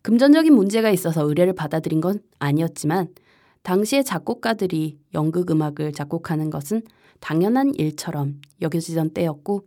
금전적인 0.00 0.54
문제가 0.54 0.90
있어서 0.90 1.28
의뢰를 1.28 1.52
받아들인 1.52 2.00
건 2.00 2.20
아니었지만 2.38 3.08
당시의 3.62 4.04
작곡가들이 4.04 4.98
연극 5.12 5.50
음악을 5.50 5.92
작곡하는 5.92 6.48
것은 6.48 6.82
당연한 7.20 7.74
일처럼 7.74 8.40
여겨지던 8.62 9.10
때였고 9.10 9.66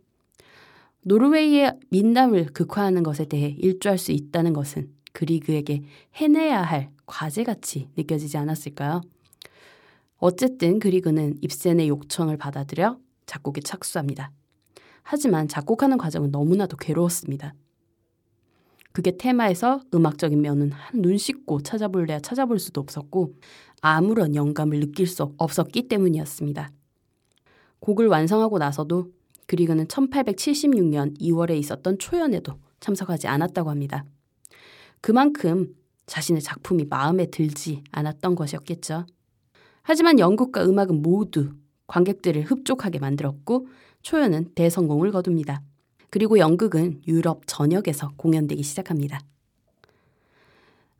노르웨이의 1.02 1.78
민담을 1.90 2.46
극화하는 2.46 3.02
것에 3.04 3.26
대해 3.26 3.54
일조할 3.58 3.98
수 3.98 4.10
있다는 4.10 4.52
것은 4.52 4.90
그리그에게 5.12 5.82
해내야 6.16 6.62
할 6.62 6.90
과제같이 7.06 7.88
느껴지지 7.96 8.36
않았을까요? 8.36 9.02
어쨌든 10.20 10.78
그리그는 10.78 11.36
입센의 11.40 11.88
요청을 11.88 12.36
받아들여 12.36 12.98
작곡에 13.24 13.62
착수합니다. 13.62 14.30
하지만 15.02 15.48
작곡하는 15.48 15.96
과정은 15.96 16.30
너무나도 16.30 16.76
괴로웠습니다. 16.76 17.54
그게 18.92 19.16
테마에서 19.16 19.80
음악적인 19.94 20.40
면은 20.40 20.72
한눈 20.72 21.16
씻고 21.16 21.62
찾아볼래야 21.62 22.20
찾아볼 22.20 22.58
수도 22.58 22.80
없었고 22.80 23.34
아무런 23.80 24.34
영감을 24.34 24.80
느낄 24.80 25.06
수 25.06 25.32
없었기 25.38 25.88
때문이었습니다. 25.88 26.70
곡을 27.80 28.08
완성하고 28.08 28.58
나서도 28.58 29.10
그리그는 29.46 29.86
1876년 29.86 31.18
2월에 31.18 31.56
있었던 31.58 31.98
초연에도 31.98 32.54
참석하지 32.80 33.26
않았다고 33.26 33.70
합니다. 33.70 34.04
그만큼 35.00 35.74
자신의 36.06 36.42
작품이 36.42 36.84
마음에 36.90 37.26
들지 37.26 37.82
않았던 37.90 38.34
것이었겠죠. 38.34 39.06
하지만 39.82 40.18
연극과 40.18 40.64
음악은 40.64 41.02
모두 41.02 41.52
관객들을 41.86 42.42
흡족하게 42.42 42.98
만들었고 42.98 43.66
초연은 44.02 44.52
대성공을 44.54 45.10
거둡니다. 45.10 45.62
그리고 46.10 46.38
연극은 46.38 47.02
유럽 47.06 47.42
전역에서 47.46 48.12
공연되기 48.16 48.62
시작합니다. 48.62 49.20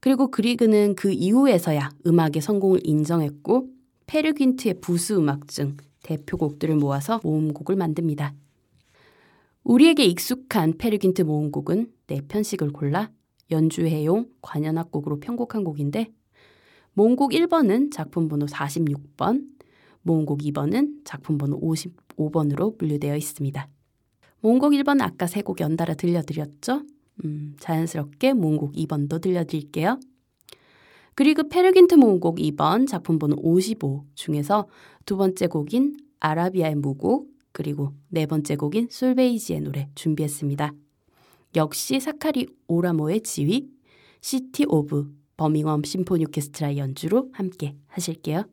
그리고 0.01 0.31
그리그는 0.31 0.95
그 0.95 1.13
이후에서야 1.13 1.91
음악의 2.07 2.41
성공을 2.41 2.81
인정했고 2.85 3.69
페르귄트의 4.07 4.81
부수 4.81 5.19
음악 5.19 5.49
중 5.49 5.77
대표곡들을 6.03 6.75
모아서 6.77 7.21
모음곡을 7.23 7.77
만듭니다. 7.77 8.35
우리에게 9.63 10.05
익숙한 10.05 10.79
페르귄트 10.79 11.23
모음곡은 11.23 11.93
네 12.07 12.21
편씩을 12.27 12.73
골라 12.73 13.11
연주회용 13.51 14.27
관현악곡으로 14.41 15.21
편곡한 15.21 15.65
곡인데 15.65 16.13
모음곡 16.95 17.33
1번은 17.33 17.93
작품 17.93 18.29
번호 18.29 18.47
46번, 18.47 19.47
모음곡 20.03 20.41
2번은 20.41 21.01
작품 21.05 21.39
번호 21.39 21.61
55번으로 21.61 22.77
분류되어 22.79 23.17
있습니다. 23.17 23.69
모음곡 24.41 24.73
1번 24.73 25.01
아까 25.03 25.27
세 25.27 25.43
곡 25.43 25.61
연달아 25.61 25.95
들려드렸죠? 25.95 26.83
음, 27.25 27.57
자연스럽게 27.61 28.33
모음곡 28.33 28.73
2번도 28.73 29.21
들려드릴게요. 29.21 29.99
그리고 31.15 31.49
페르 31.49 31.69
귄트 31.69 31.97
모음곡 31.97 32.37
2번 32.39 32.87
작품 32.87 33.19
번호 33.19 33.37
55 33.43 34.07
중에서 34.15 34.67
두 35.05 35.17
번째 35.17 35.47
곡인 35.49 35.97
아라비아의 36.21 36.77
무곡 36.77 37.29
그리고 37.53 37.95
네 38.09 38.27
번째 38.27 38.57
곡인 38.57 38.89
솔베이지의 38.91 39.61
노래 39.61 39.89
준비했습니다. 39.95 40.73
역시 41.57 42.01
사카리 42.01 42.47
오라모의 42.69 43.23
지휘 43.23 43.69
City 44.21 44.67
of 44.69 45.20
Birmingham 45.41 45.85
Symphony 45.85 46.27
Orchestra 46.27 46.77
연주로 46.77 47.31
함께 47.33 47.75
하실게요. 47.89 48.45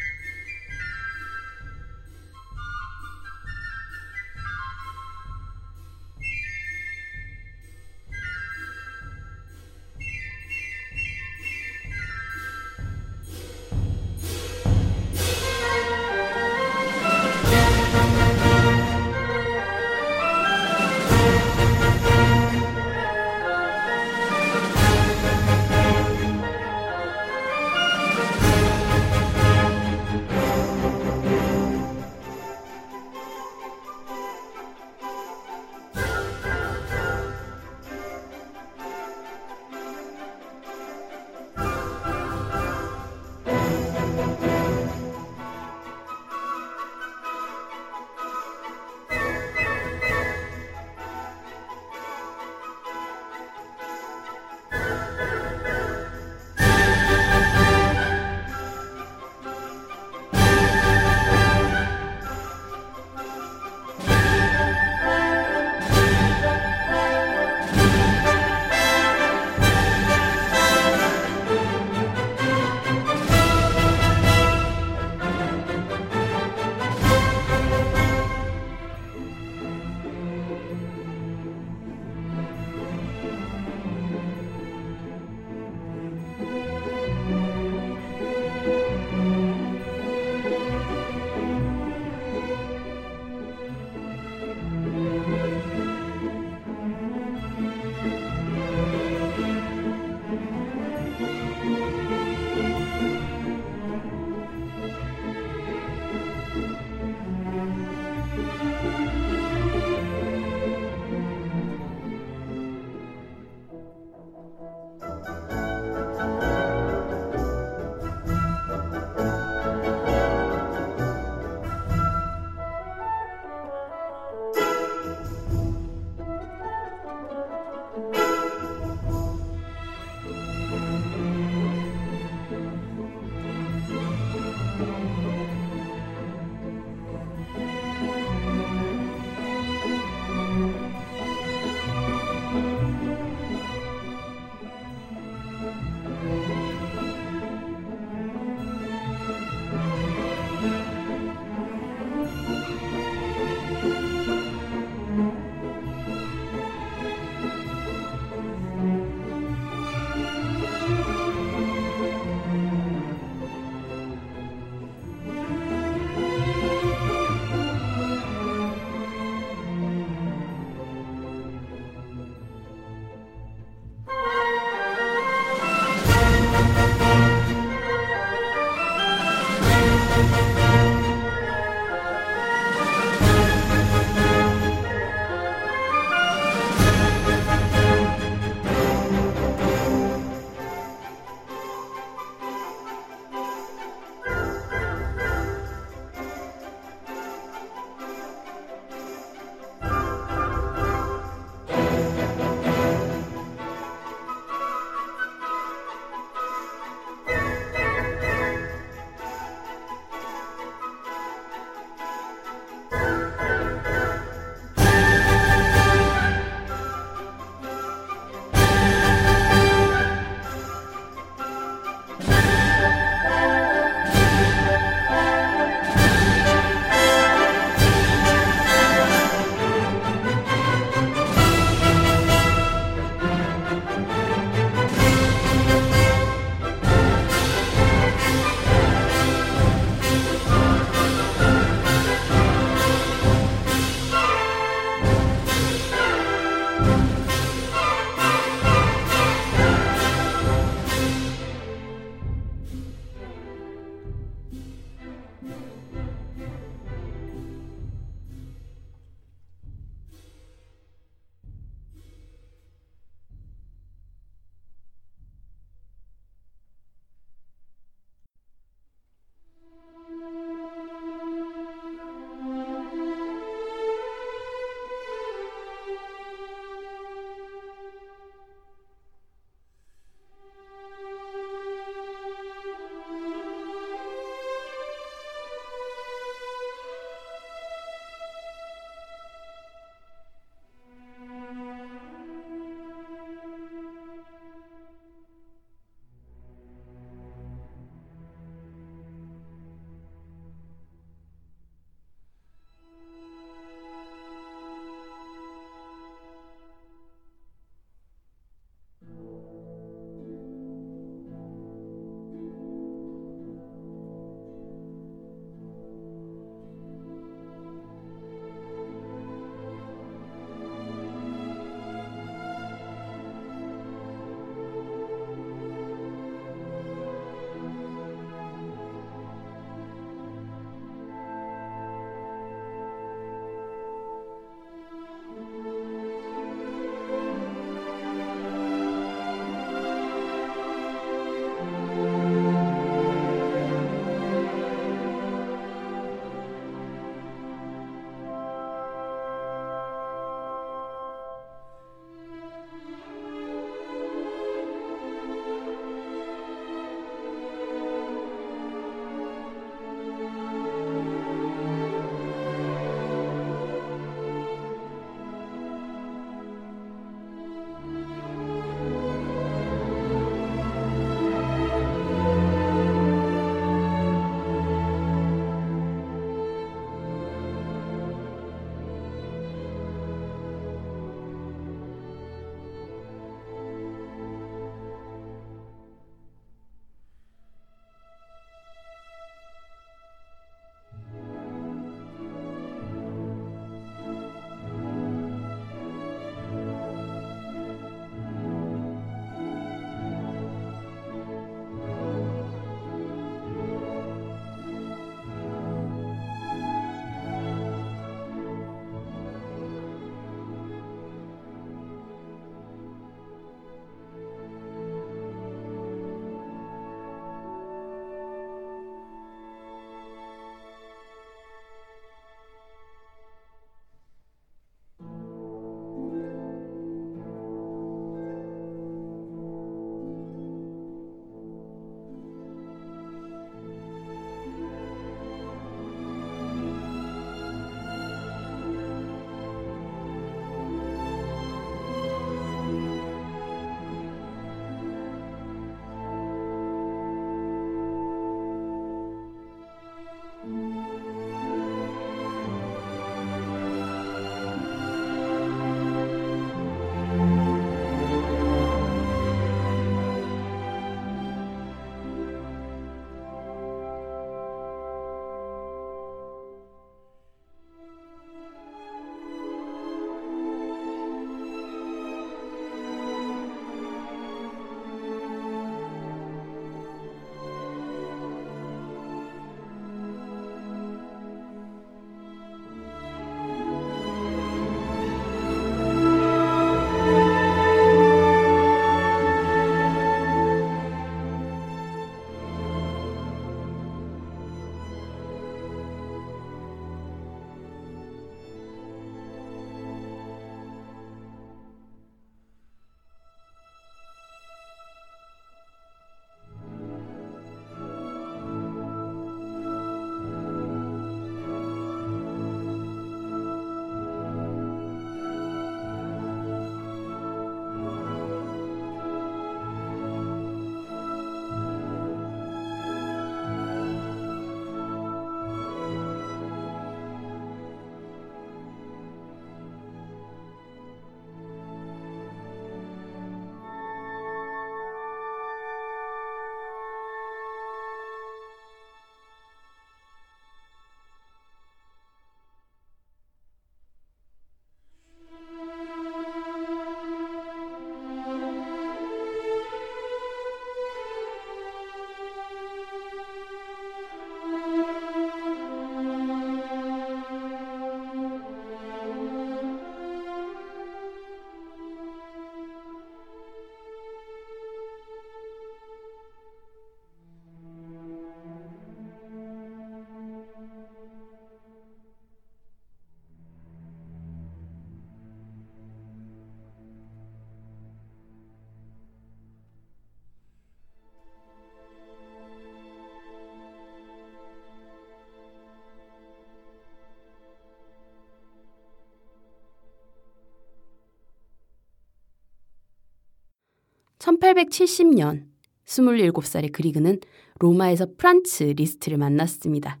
1870년 594.26 595.44
27살의 595.84 596.72
그리그는 596.72 597.20
로마에서 597.60 598.06
프란츠 598.18 598.64
리스트를 598.64 599.18
만났습니다. 599.18 600.00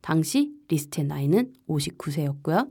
당시 0.00 0.52
리스트의 0.68 1.06
나이는 1.06 1.52
59세였고요. 1.68 2.70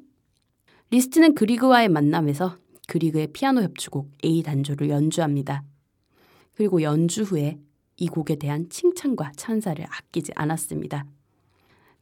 리스트는 0.92 1.36
그리그와의 1.36 1.90
만남에서 1.90 2.58
그리그의 2.88 3.28
피아노 3.34 3.62
협주곡 3.64 4.12
A 4.24 4.44
단조를 4.44 4.90
연주합니다. 4.90 5.64
그리고 6.56 6.82
연주 6.82 7.24
후에 7.24 7.60
이 7.98 8.08
곡에 8.08 8.36
대한 8.36 8.70
칭찬과 8.70 9.34
찬사를 9.36 9.84
아끼지 9.86 10.32
않았습니다. 10.36 11.06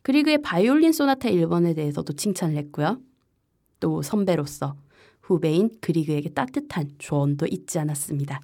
그리그의 0.03 0.41
바이올린 0.41 0.91
소나타 0.91 1.29
1번에 1.29 1.75
대해서도 1.75 2.13
칭찬을 2.13 2.55
했고요. 2.57 2.99
또 3.79 4.01
선배로서 4.01 4.75
후배인 5.21 5.71
그리그에게 5.81 6.29
따뜻한 6.29 6.91
조언도 6.97 7.47
잊지 7.47 7.79
않았습니다. 7.79 8.41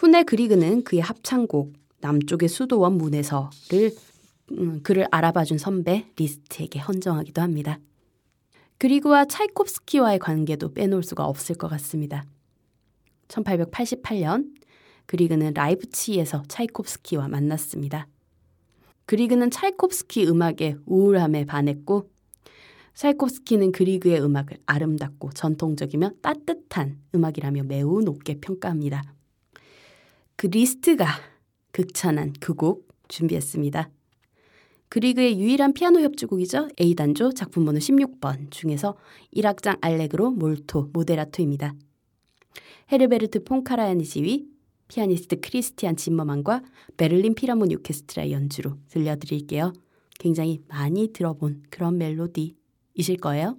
후내 0.00 0.22
그리그는 0.22 0.82
그의 0.82 1.02
합창곡 1.02 1.74
남쪽의 2.00 2.48
수도원 2.48 2.94
문에서를 2.94 3.92
음, 4.52 4.80
그를 4.82 5.06
알아봐준 5.10 5.58
선배 5.58 6.06
리스트에게 6.16 6.78
헌정하기도 6.78 7.42
합니다. 7.42 7.78
그리그와 8.78 9.26
차이콥스키와의 9.26 10.18
관계도 10.18 10.72
빼놓을 10.72 11.02
수가 11.02 11.26
없을 11.26 11.54
것 11.54 11.68
같습니다. 11.68 12.24
1888년 13.28 14.54
그리그는 15.04 15.52
라이프치히에서 15.52 16.44
차이콥스키와 16.48 17.28
만났습니다. 17.28 18.08
그리그는 19.04 19.50
차이콥스키 19.50 20.26
음악의 20.26 20.78
우울함에 20.86 21.44
반했고 21.44 22.08
차이콥스키는 22.94 23.72
그리그의 23.72 24.22
음악을 24.22 24.60
아름답고 24.64 25.32
전통적이며 25.32 26.12
따뜻한 26.22 27.02
음악이라며 27.14 27.64
매우 27.64 28.00
높게 28.00 28.40
평가합니다. 28.40 29.19
그 30.40 30.46
리스트가 30.46 31.06
극찬한 31.70 32.32
그 32.40 32.54
곡 32.54 32.88
준비했습니다. 33.08 33.90
그리그의 34.88 35.38
유일한 35.38 35.74
피아노 35.74 36.00
협주곡이죠. 36.00 36.70
A단조 36.80 37.32
작품 37.34 37.66
번호 37.66 37.78
16번 37.78 38.50
중에서 38.50 38.96
1악장 39.36 39.76
알레그로 39.82 40.30
몰토 40.30 40.88
모데라토입니다. 40.94 41.74
헤르베르트 42.90 43.44
폰 43.44 43.59
카라얀의 43.59 44.06
지휘, 44.06 44.46
피아니스트 44.88 45.40
크리스티안 45.40 45.96
짐머만과 45.96 46.62
베를린 46.96 47.34
필하모니 47.34 47.74
오케스트라의 47.76 48.32
연주로 48.32 48.78
들려드릴게요. 48.88 49.74
굉장히 50.18 50.62
많이 50.68 51.08
들어본 51.12 51.64
그런 51.68 51.98
멜로디이실 51.98 53.18
거예요. 53.20 53.58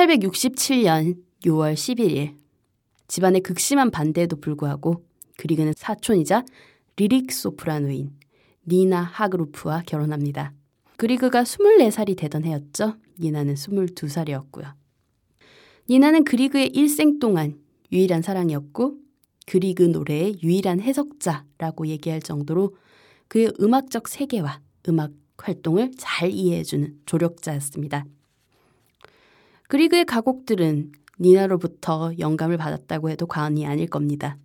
1867년 0.00 1.16
6월 1.44 1.74
11일 1.74 2.34
집안의 3.08 3.42
극심한 3.42 3.90
반대에도 3.90 4.36
불구하고 4.36 5.04
그리그는 5.36 5.74
사촌이자 5.76 6.44
리릭 6.96 7.32
소프라노인 7.32 8.10
니나 8.66 9.02
하그루프와 9.02 9.82
결혼합니다. 9.86 10.52
그리그가 10.96 11.42
24살이 11.42 12.16
되던 12.16 12.44
해였죠. 12.44 12.96
니나는 13.18 13.54
22살이었고요. 13.54 14.72
니나는 15.88 16.24
그리그의 16.24 16.68
일생 16.68 17.18
동안 17.18 17.58
유일한 17.92 18.22
사랑이었고 18.22 18.96
그리그 19.46 19.82
노래의 19.82 20.36
유일한 20.42 20.80
해석자라고 20.80 21.88
얘기할 21.88 22.22
정도로 22.22 22.76
그의 23.28 23.52
음악적 23.60 24.08
세계와 24.08 24.60
음악 24.88 25.12
활동을 25.36 25.90
잘 25.98 26.30
이해해주는 26.30 27.00
조력자였습니다. 27.06 28.06
그리그의 29.70 30.04
가곡들은 30.04 30.90
니나로부터 31.20 32.10
영감을 32.18 32.56
받았다고 32.56 33.08
해도 33.08 33.26
과언이 33.26 33.68
아닐 33.68 33.86
겁니다. 33.86 34.36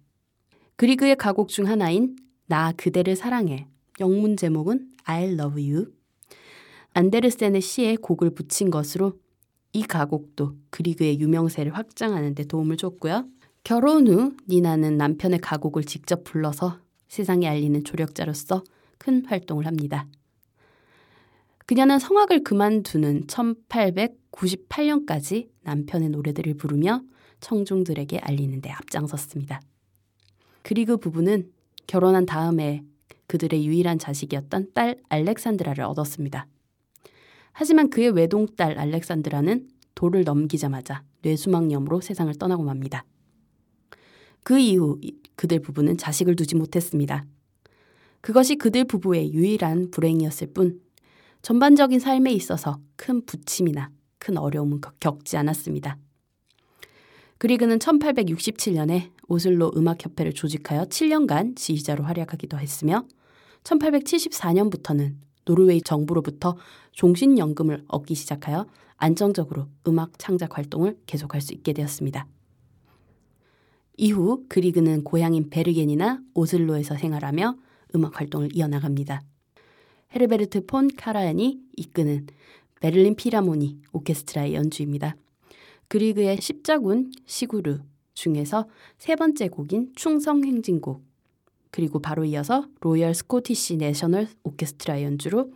그리그의 0.76 1.16
가곡 1.16 1.50
중 1.50 1.66
하나인 1.66 2.16
나 2.46 2.72
그대를 2.74 3.16
사랑해 3.16 3.68
영문 4.00 4.38
제목은 4.38 4.88
I 5.04 5.34
love 5.34 5.68
you 5.68 5.92
안데르센의 6.94 7.62
시에 7.62 7.96
곡을 7.96 8.36
붙인 8.36 8.70
것으로 8.70 9.14
이 9.74 9.82
가곡도 9.82 10.58
그리그의 10.70 11.20
유명세를 11.20 11.76
확장하는 11.76 12.36
데 12.36 12.44
도움을 12.44 12.78
줬고요. 12.78 13.26
결혼 13.64 14.08
후 14.08 14.32
니나는 14.48 14.96
남편의 14.96 15.40
가곡을 15.40 15.86
직접 15.86 16.24
불러서 16.24 16.78
세상에 17.08 17.48
알리는 17.48 17.84
조력자로서 17.84 18.64
큰 19.00 19.26
활동을 19.26 19.66
합니다. 19.66 20.08
그녀는 21.66 21.98
성악을 21.98 22.44
그만두는 22.44 23.26
1898년까지 23.26 25.50
남편의 25.64 26.10
노래들을 26.10 26.54
부르며 26.56 27.02
청중들에게 27.40 28.20
알리는 28.20 28.62
데 28.62 28.70
앞장섰습니다. 28.70 29.62
그리그 30.62 30.98
부부는 30.98 31.50
결혼한 31.88 32.26
다음에 32.26 32.84
그들의 33.28 33.66
유일한 33.66 33.98
자식이었던 33.98 34.74
딸 34.74 34.98
알렉산드라를 35.10 35.84
얻었습니다. 35.86 36.48
하지만 37.52 37.90
그의 37.90 38.12
외동딸 38.12 38.78
알렉산드라는 38.78 39.70
돌을 39.96 40.24
넘기자마자 40.24 41.04
뇌수막염으로 41.22 42.02
세상을 42.02 42.34
떠나고 42.36 42.64
맙니다. 42.64 43.06
그 44.44 44.60
이후 44.60 45.00
그들 45.36 45.62
부부는 45.62 45.98
자식을 45.98 46.36
두지 46.36 46.56
못했습니다. 46.56 47.26
그것이 48.22 48.58
그들 48.58 48.86
부부의 48.86 49.34
유일한 49.34 49.90
불행이었을 49.90 50.54
뿐 50.54 50.85
전반적인 51.46 52.00
삶에 52.00 52.32
있어서 52.32 52.80
큰 52.96 53.24
부침이나 53.24 53.92
큰 54.18 54.36
어려움은 54.36 54.82
겪지 55.00 55.38
않았습니다. 55.38 55.96
그리그는 57.38 57.78
1867년에 57.78 59.12
오슬로 59.28 59.72
음악협회를 59.78 60.34
조직하여 60.34 60.86
7년간 60.86 61.56
지휘자로 61.56 62.04
활약하기도 62.04 62.58
했으며 62.58 63.06
1874년부터는 63.64 65.18
노르웨이 65.46 65.84
정부로부터 65.84 66.58
종신연금을 66.94 67.84
얻기 67.90 68.16
시작하여 68.16 68.66
안정적으로 68.98 69.68
음악 69.88 70.18
창작 70.18 70.58
활동을 70.58 70.98
계속할 71.06 71.42
수 71.42 71.54
있게 71.54 71.74
되었습니다. 71.74 72.26
이후 73.98 74.46
그리그는 74.50 75.04
고향인 75.04 75.52
베르겐이나 75.52 76.22
오슬로에서 76.34 76.98
생활하며 76.98 77.56
음악 77.94 78.20
활동을 78.20 78.50
이어나갑니다. 78.56 79.22
헤르베르트 80.16 80.66
폰 80.66 80.88
카라얀이 80.96 81.60
이끄는 81.76 82.28
베를린 82.80 83.16
필하모니 83.16 83.82
오케스트라의 83.92 84.54
연주입니다. 84.54 85.18
그리그의 85.90 86.40
십자군 86.42 87.12
시구르 87.26 87.80
중에서 88.14 88.68
세 88.98 89.16
번째 89.18 89.50
곡인 89.50 89.92
충성행진곡 89.96 91.04
그리고 91.70 92.00
바로 92.00 92.24
이어서 92.24 92.66
로열 92.80 93.14
스코티시 93.14 93.76
내셔널 93.76 94.30
오케스트라 94.44 95.04
연주로 95.04 95.52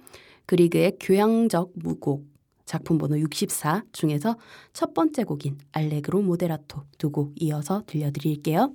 그리그의 0.45 0.97
교향적 0.99 1.71
무곡 1.75 2.27
작품 2.65 2.97
번호 2.97 3.17
64 3.17 3.85
중에서 3.93 4.35
첫 4.73 4.93
번째 4.93 5.23
곡인 5.23 5.57
알레그로 5.71 6.21
모데라토 6.21 6.83
두 6.97 7.11
곡 7.11 7.31
이어서 7.41 7.83
들려드릴게요. 7.87 8.73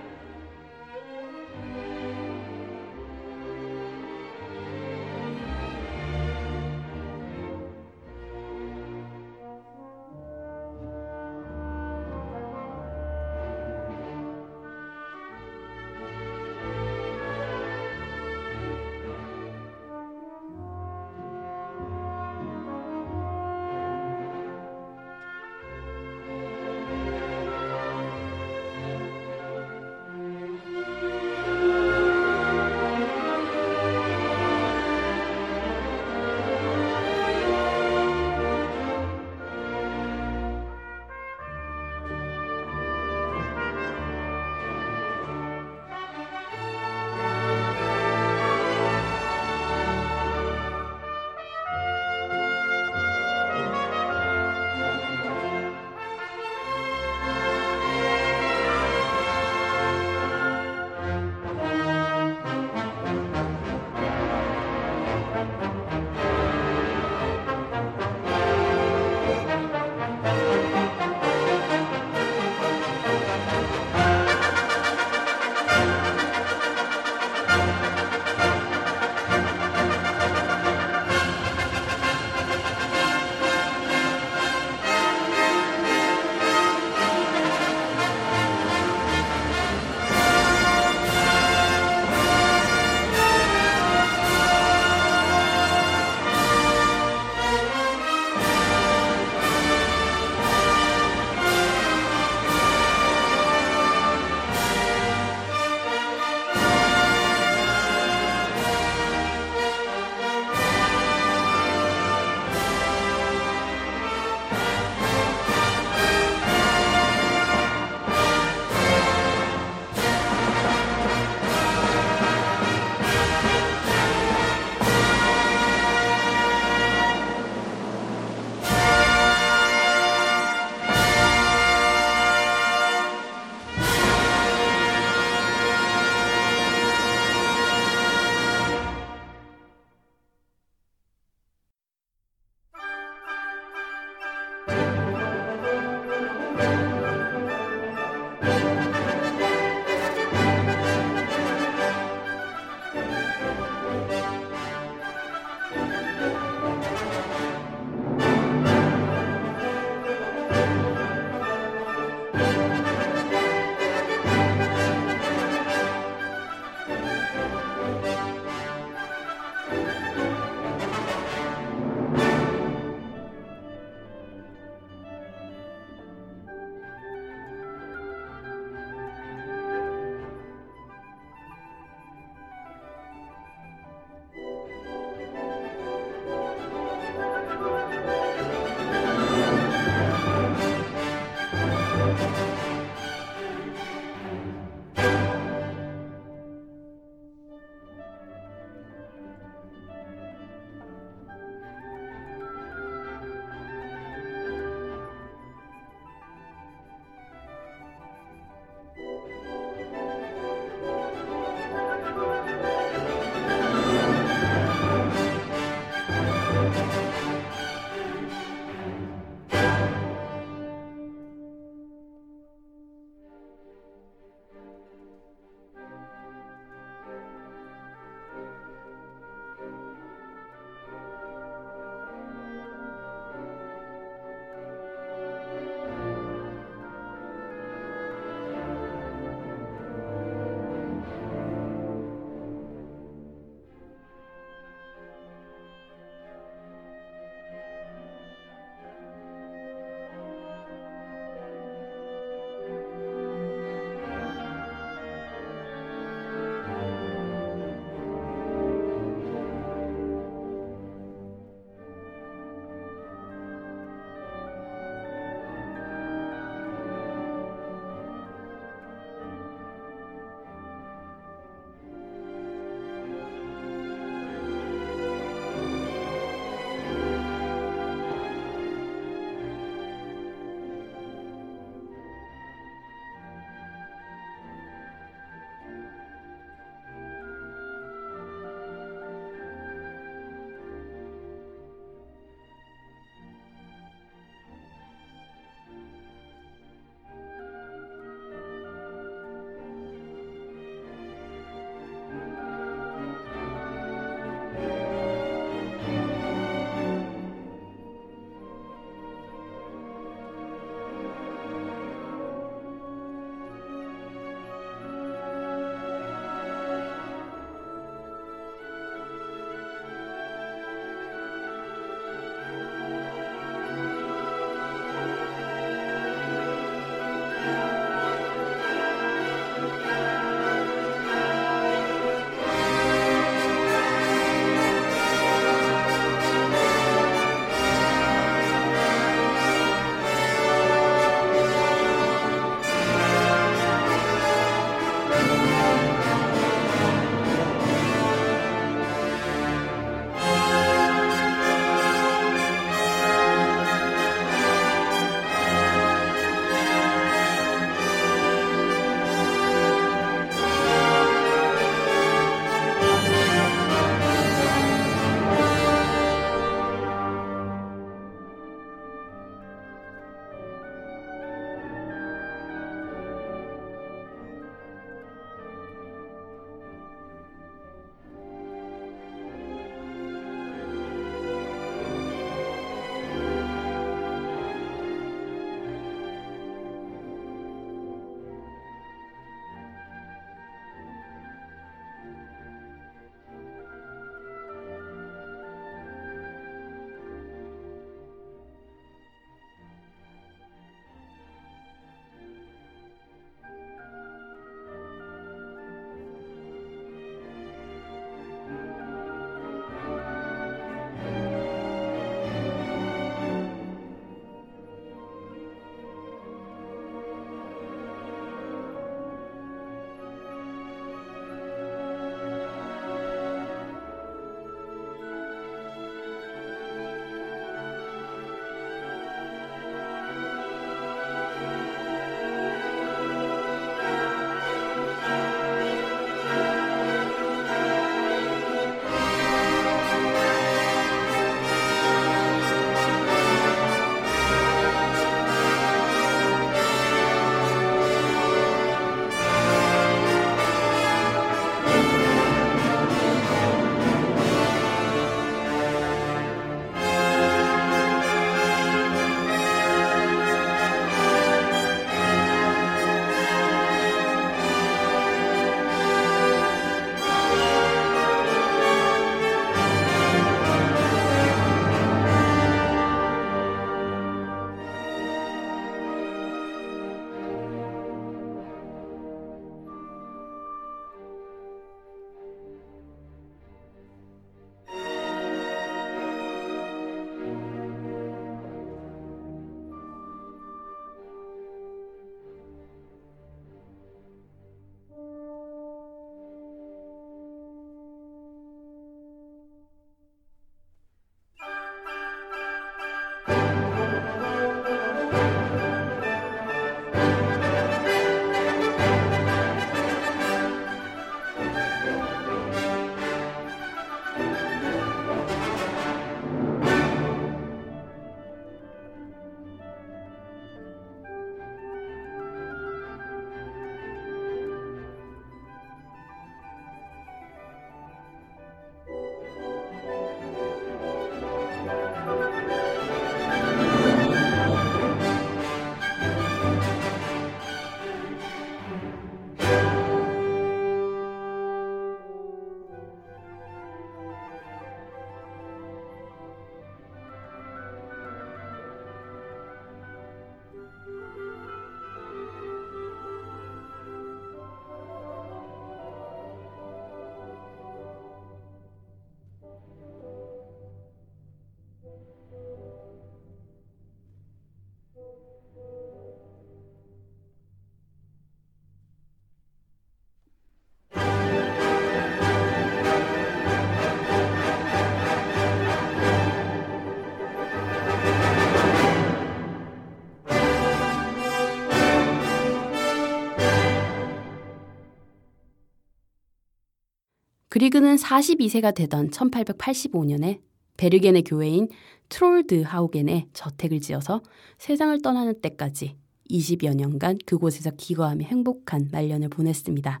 그리그는 587.58 587.96
42세가 587.96 588.72
되던 588.72 589.10
1885년에 589.10 590.38
베르겐의 590.76 591.24
교외인 591.24 591.66
트롤드 592.08 592.62
하우겐에 592.62 593.26
저택을 593.32 593.80
지어서 593.80 594.22
세상을 594.58 595.02
떠나는 595.02 595.40
때까지 595.40 595.96
20여 596.30 596.76
년간 596.76 597.18
그곳에서 597.26 597.72
기거하며 597.72 598.26
행복한 598.26 598.88
말년을 598.92 599.28
보냈습니다. 599.30 600.00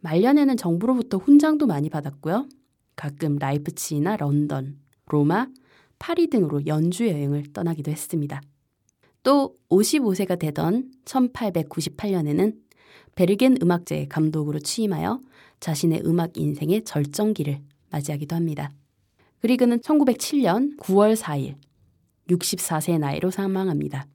말년에는 0.00 0.56
정부로부터 0.56 1.18
훈장도 1.18 1.68
많이 1.68 1.88
받았고요. 1.88 2.48
가끔 2.96 3.36
라이프치히나 3.36 4.16
런던, 4.16 4.80
로마, 5.06 5.46
파리 6.00 6.26
등으로 6.26 6.66
연주 6.66 7.06
여행을 7.06 7.52
떠나기도 7.52 7.92
했습니다. 7.92 8.42
또 9.22 9.56
55세가 9.70 10.36
되던 10.40 10.90
1898년에는 11.04 12.56
베르겐 13.14 13.58
음악제의 13.62 14.08
감독으로 14.08 14.58
취임하여 14.58 15.20
자신의 15.60 16.02
음악 16.04 16.36
인생의 16.36 16.84
절정기를 16.84 17.60
맞이하기도 17.90 18.34
합니다. 18.34 18.70
그리그는 19.40 19.78
1907년 19.80 20.78
9월 20.78 21.16
4일 21.16 21.56
64세의 22.28 22.98
나이로 22.98 23.30
사망합니다. 23.30 24.06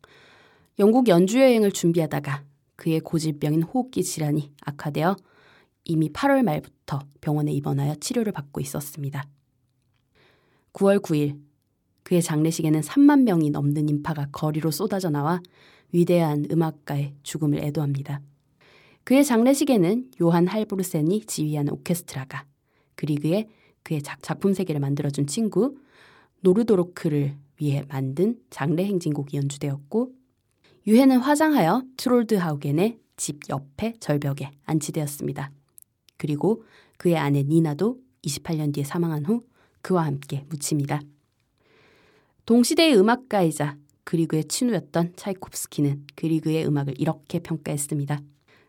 영국 0.80 1.08
연주 1.08 1.40
여행을 1.40 1.72
준비하다가 1.72 2.44
그의 2.76 3.00
고질병인 3.00 3.64
호흡기 3.64 4.04
질환이 4.04 4.52
악화되어 4.66 5.16
이미 5.86 6.10
8월 6.10 6.44
말부터 6.44 7.00
병원에 7.22 7.52
입원하여 7.54 7.96
치료를 7.96 8.32
받고 8.32 8.60
있었습니다. 8.62 9.28
9월 10.74 11.02
9일 11.02 11.40
그의 12.04 12.22
장례식에는 12.22 12.82
3만 12.82 13.24
명이 13.24 13.50
넘는 13.52 13.90
인파가 13.90 14.28
거리로 14.32 14.72
쏟아져 14.72 15.10
나와 15.10 15.42
위대한 15.92 16.46
음악가의 16.52 17.16
죽음을 17.24 17.60
애도합니다. 17.60 18.22
그의 19.06 19.24
장례식에는 19.24 20.12
요한 20.22 20.48
할보르센이 20.48 21.26
지휘하는 21.26 21.72
오케스트라가 21.74 22.46
그리그의 22.96 23.48
그의 23.84 24.02
작품 24.02 24.54
세계를 24.54 24.82
만들어준 24.82 25.28
친구 25.28 25.78
노르드로크를 26.42 27.38
위해 27.62 27.84
만든 27.88 28.40
장례 28.50 28.84
행진곡이 28.86 29.38
연주되었고 29.38 30.12
유해는 30.88 31.20
화장하여 31.20 31.84
트롤드 31.98 32.34
하우겐의 32.34 32.98
집 33.16 33.48
옆에 33.48 33.94
절벽에 34.00 34.50
안치되었습니다. 34.66 35.52
그리고 36.18 36.64
그의 36.98 37.18
아내 37.18 37.44
니나도 37.44 38.00
28년 38.26 38.74
뒤에 38.74 38.84
사망한 38.84 39.26
후 39.26 39.46
그와 39.84 40.06
함께 40.06 40.46
묻힙니다. 40.50 41.02
동시대의 42.48 42.98
음악가이자 42.98 43.78
그리그의 44.04 44.46
친우였던 44.46 45.14
차이콥스키는 45.16 46.06
그리그의 46.16 46.66
음악을 46.66 47.00
이렇게 47.00 47.38
평가했습니다. 47.38 48.20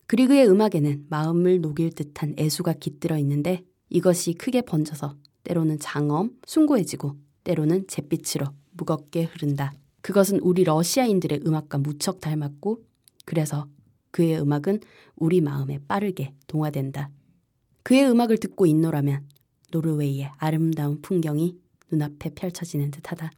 그리그의 0.07 0.49
음악에는 0.49 1.07
마음을 1.09 1.61
녹일 1.61 1.91
듯한 1.91 2.35
애수가 2.39 2.75
깃들어 2.75 3.19
있는데 3.19 3.65
이것이 3.89 4.35
크게 4.35 4.63
번져서 4.63 5.17
때로는 5.45 5.79
장엄, 5.79 6.37
숭고해지고 6.47 7.17
때로는 7.45 7.87
잿빛으로 7.89 8.47
무겁게 8.73 9.25
흐른다. 9.25 9.73
그것은 10.01 10.41
우리 10.41 10.65
러시아인들의 10.65 11.41
음악과 11.47 11.79
무척 11.79 12.21
닮았고 12.21 12.85
그래서 13.25 13.69
그의 14.13 14.41
음악은 14.41 14.81
우리 15.17 15.41
마음에 15.41 15.79
빠르게 15.87 16.35
동화된다. 16.47 17.11
그의 17.83 18.09
음악을 18.11 18.39
듣고 18.39 18.67
있노라면 18.67 19.29
노르웨이의 19.73 20.31
아름다운 20.39 21.03
풍경이 21.03 21.59
눈앞에 21.91 22.31
펼쳐지는 22.31 22.91
듯하다. 22.91 23.31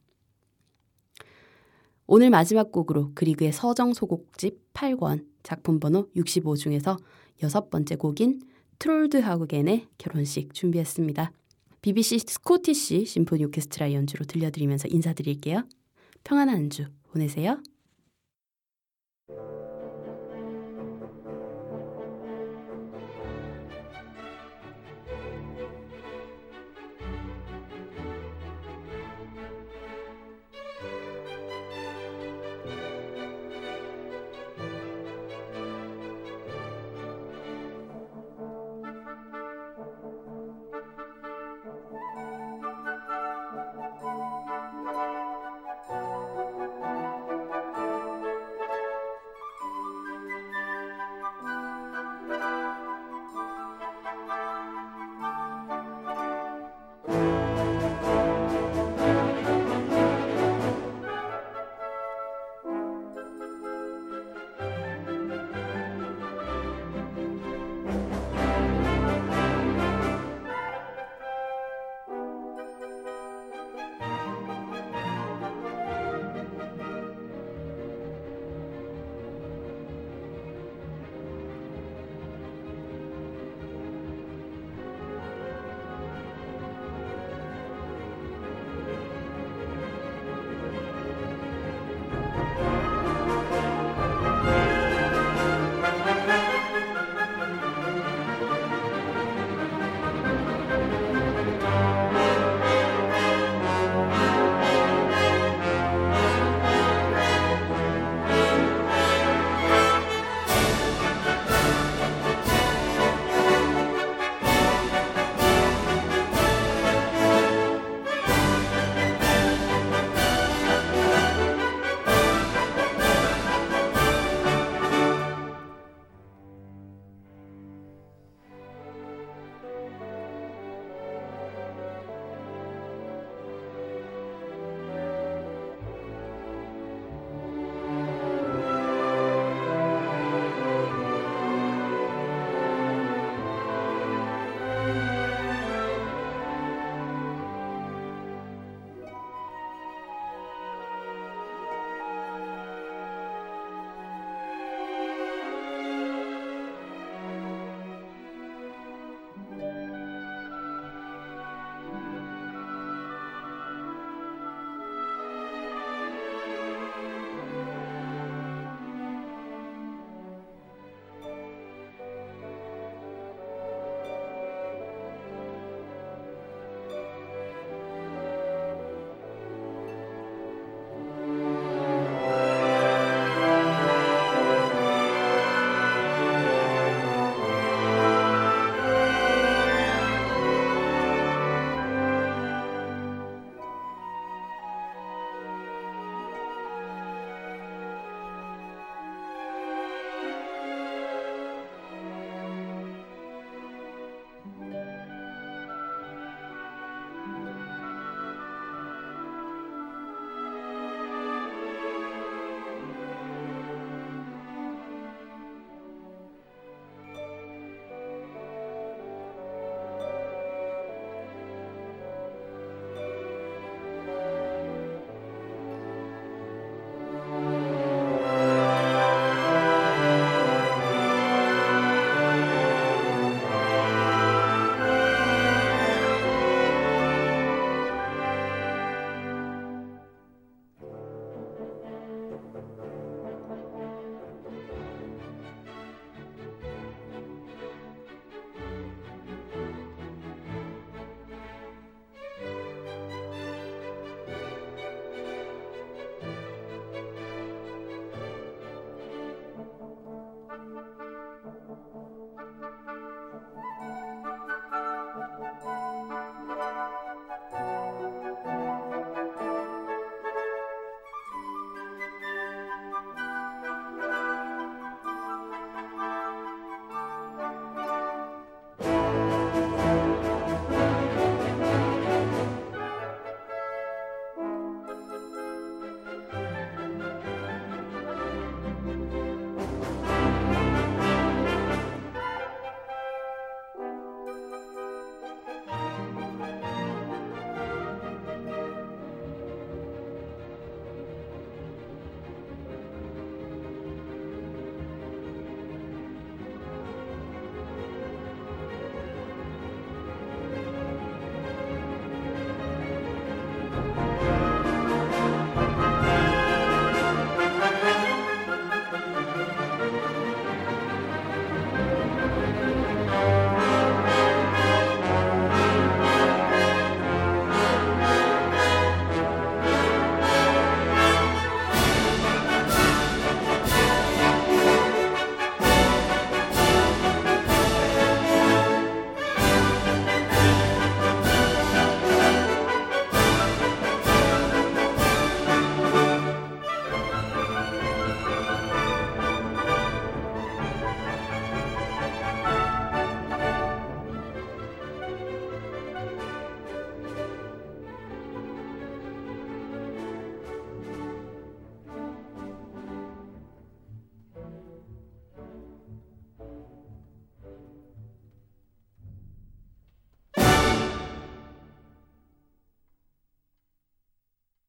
오늘 2.07 2.31
마지막 2.31 2.73
곡으로 2.73 3.13
그리그의 3.15 3.53
서정 3.53 3.93
소곡집 3.93 4.73
8권 4.73 5.27
작품 5.49 5.81
번호 5.81 6.11
65 6.15 6.57
중에서 6.57 6.99
여섯 7.43 7.71
번째 7.71 7.97
곡인 7.97 8.43
트롤드 8.79 9.17
하우겐의 9.17 9.87
결혼식 9.97 10.53
준비했습니다. 10.53 11.33
BBC 11.81 12.19
스코티시 12.19 13.07
심포니 13.07 13.47
오케스트라 13.47 13.95
연주로 13.95 14.27
들려드리면서 14.27 14.89
인사드릴게요. 14.91 15.67
평안한 16.23 16.55
한주 16.55 16.89
보내세요. 17.11 17.63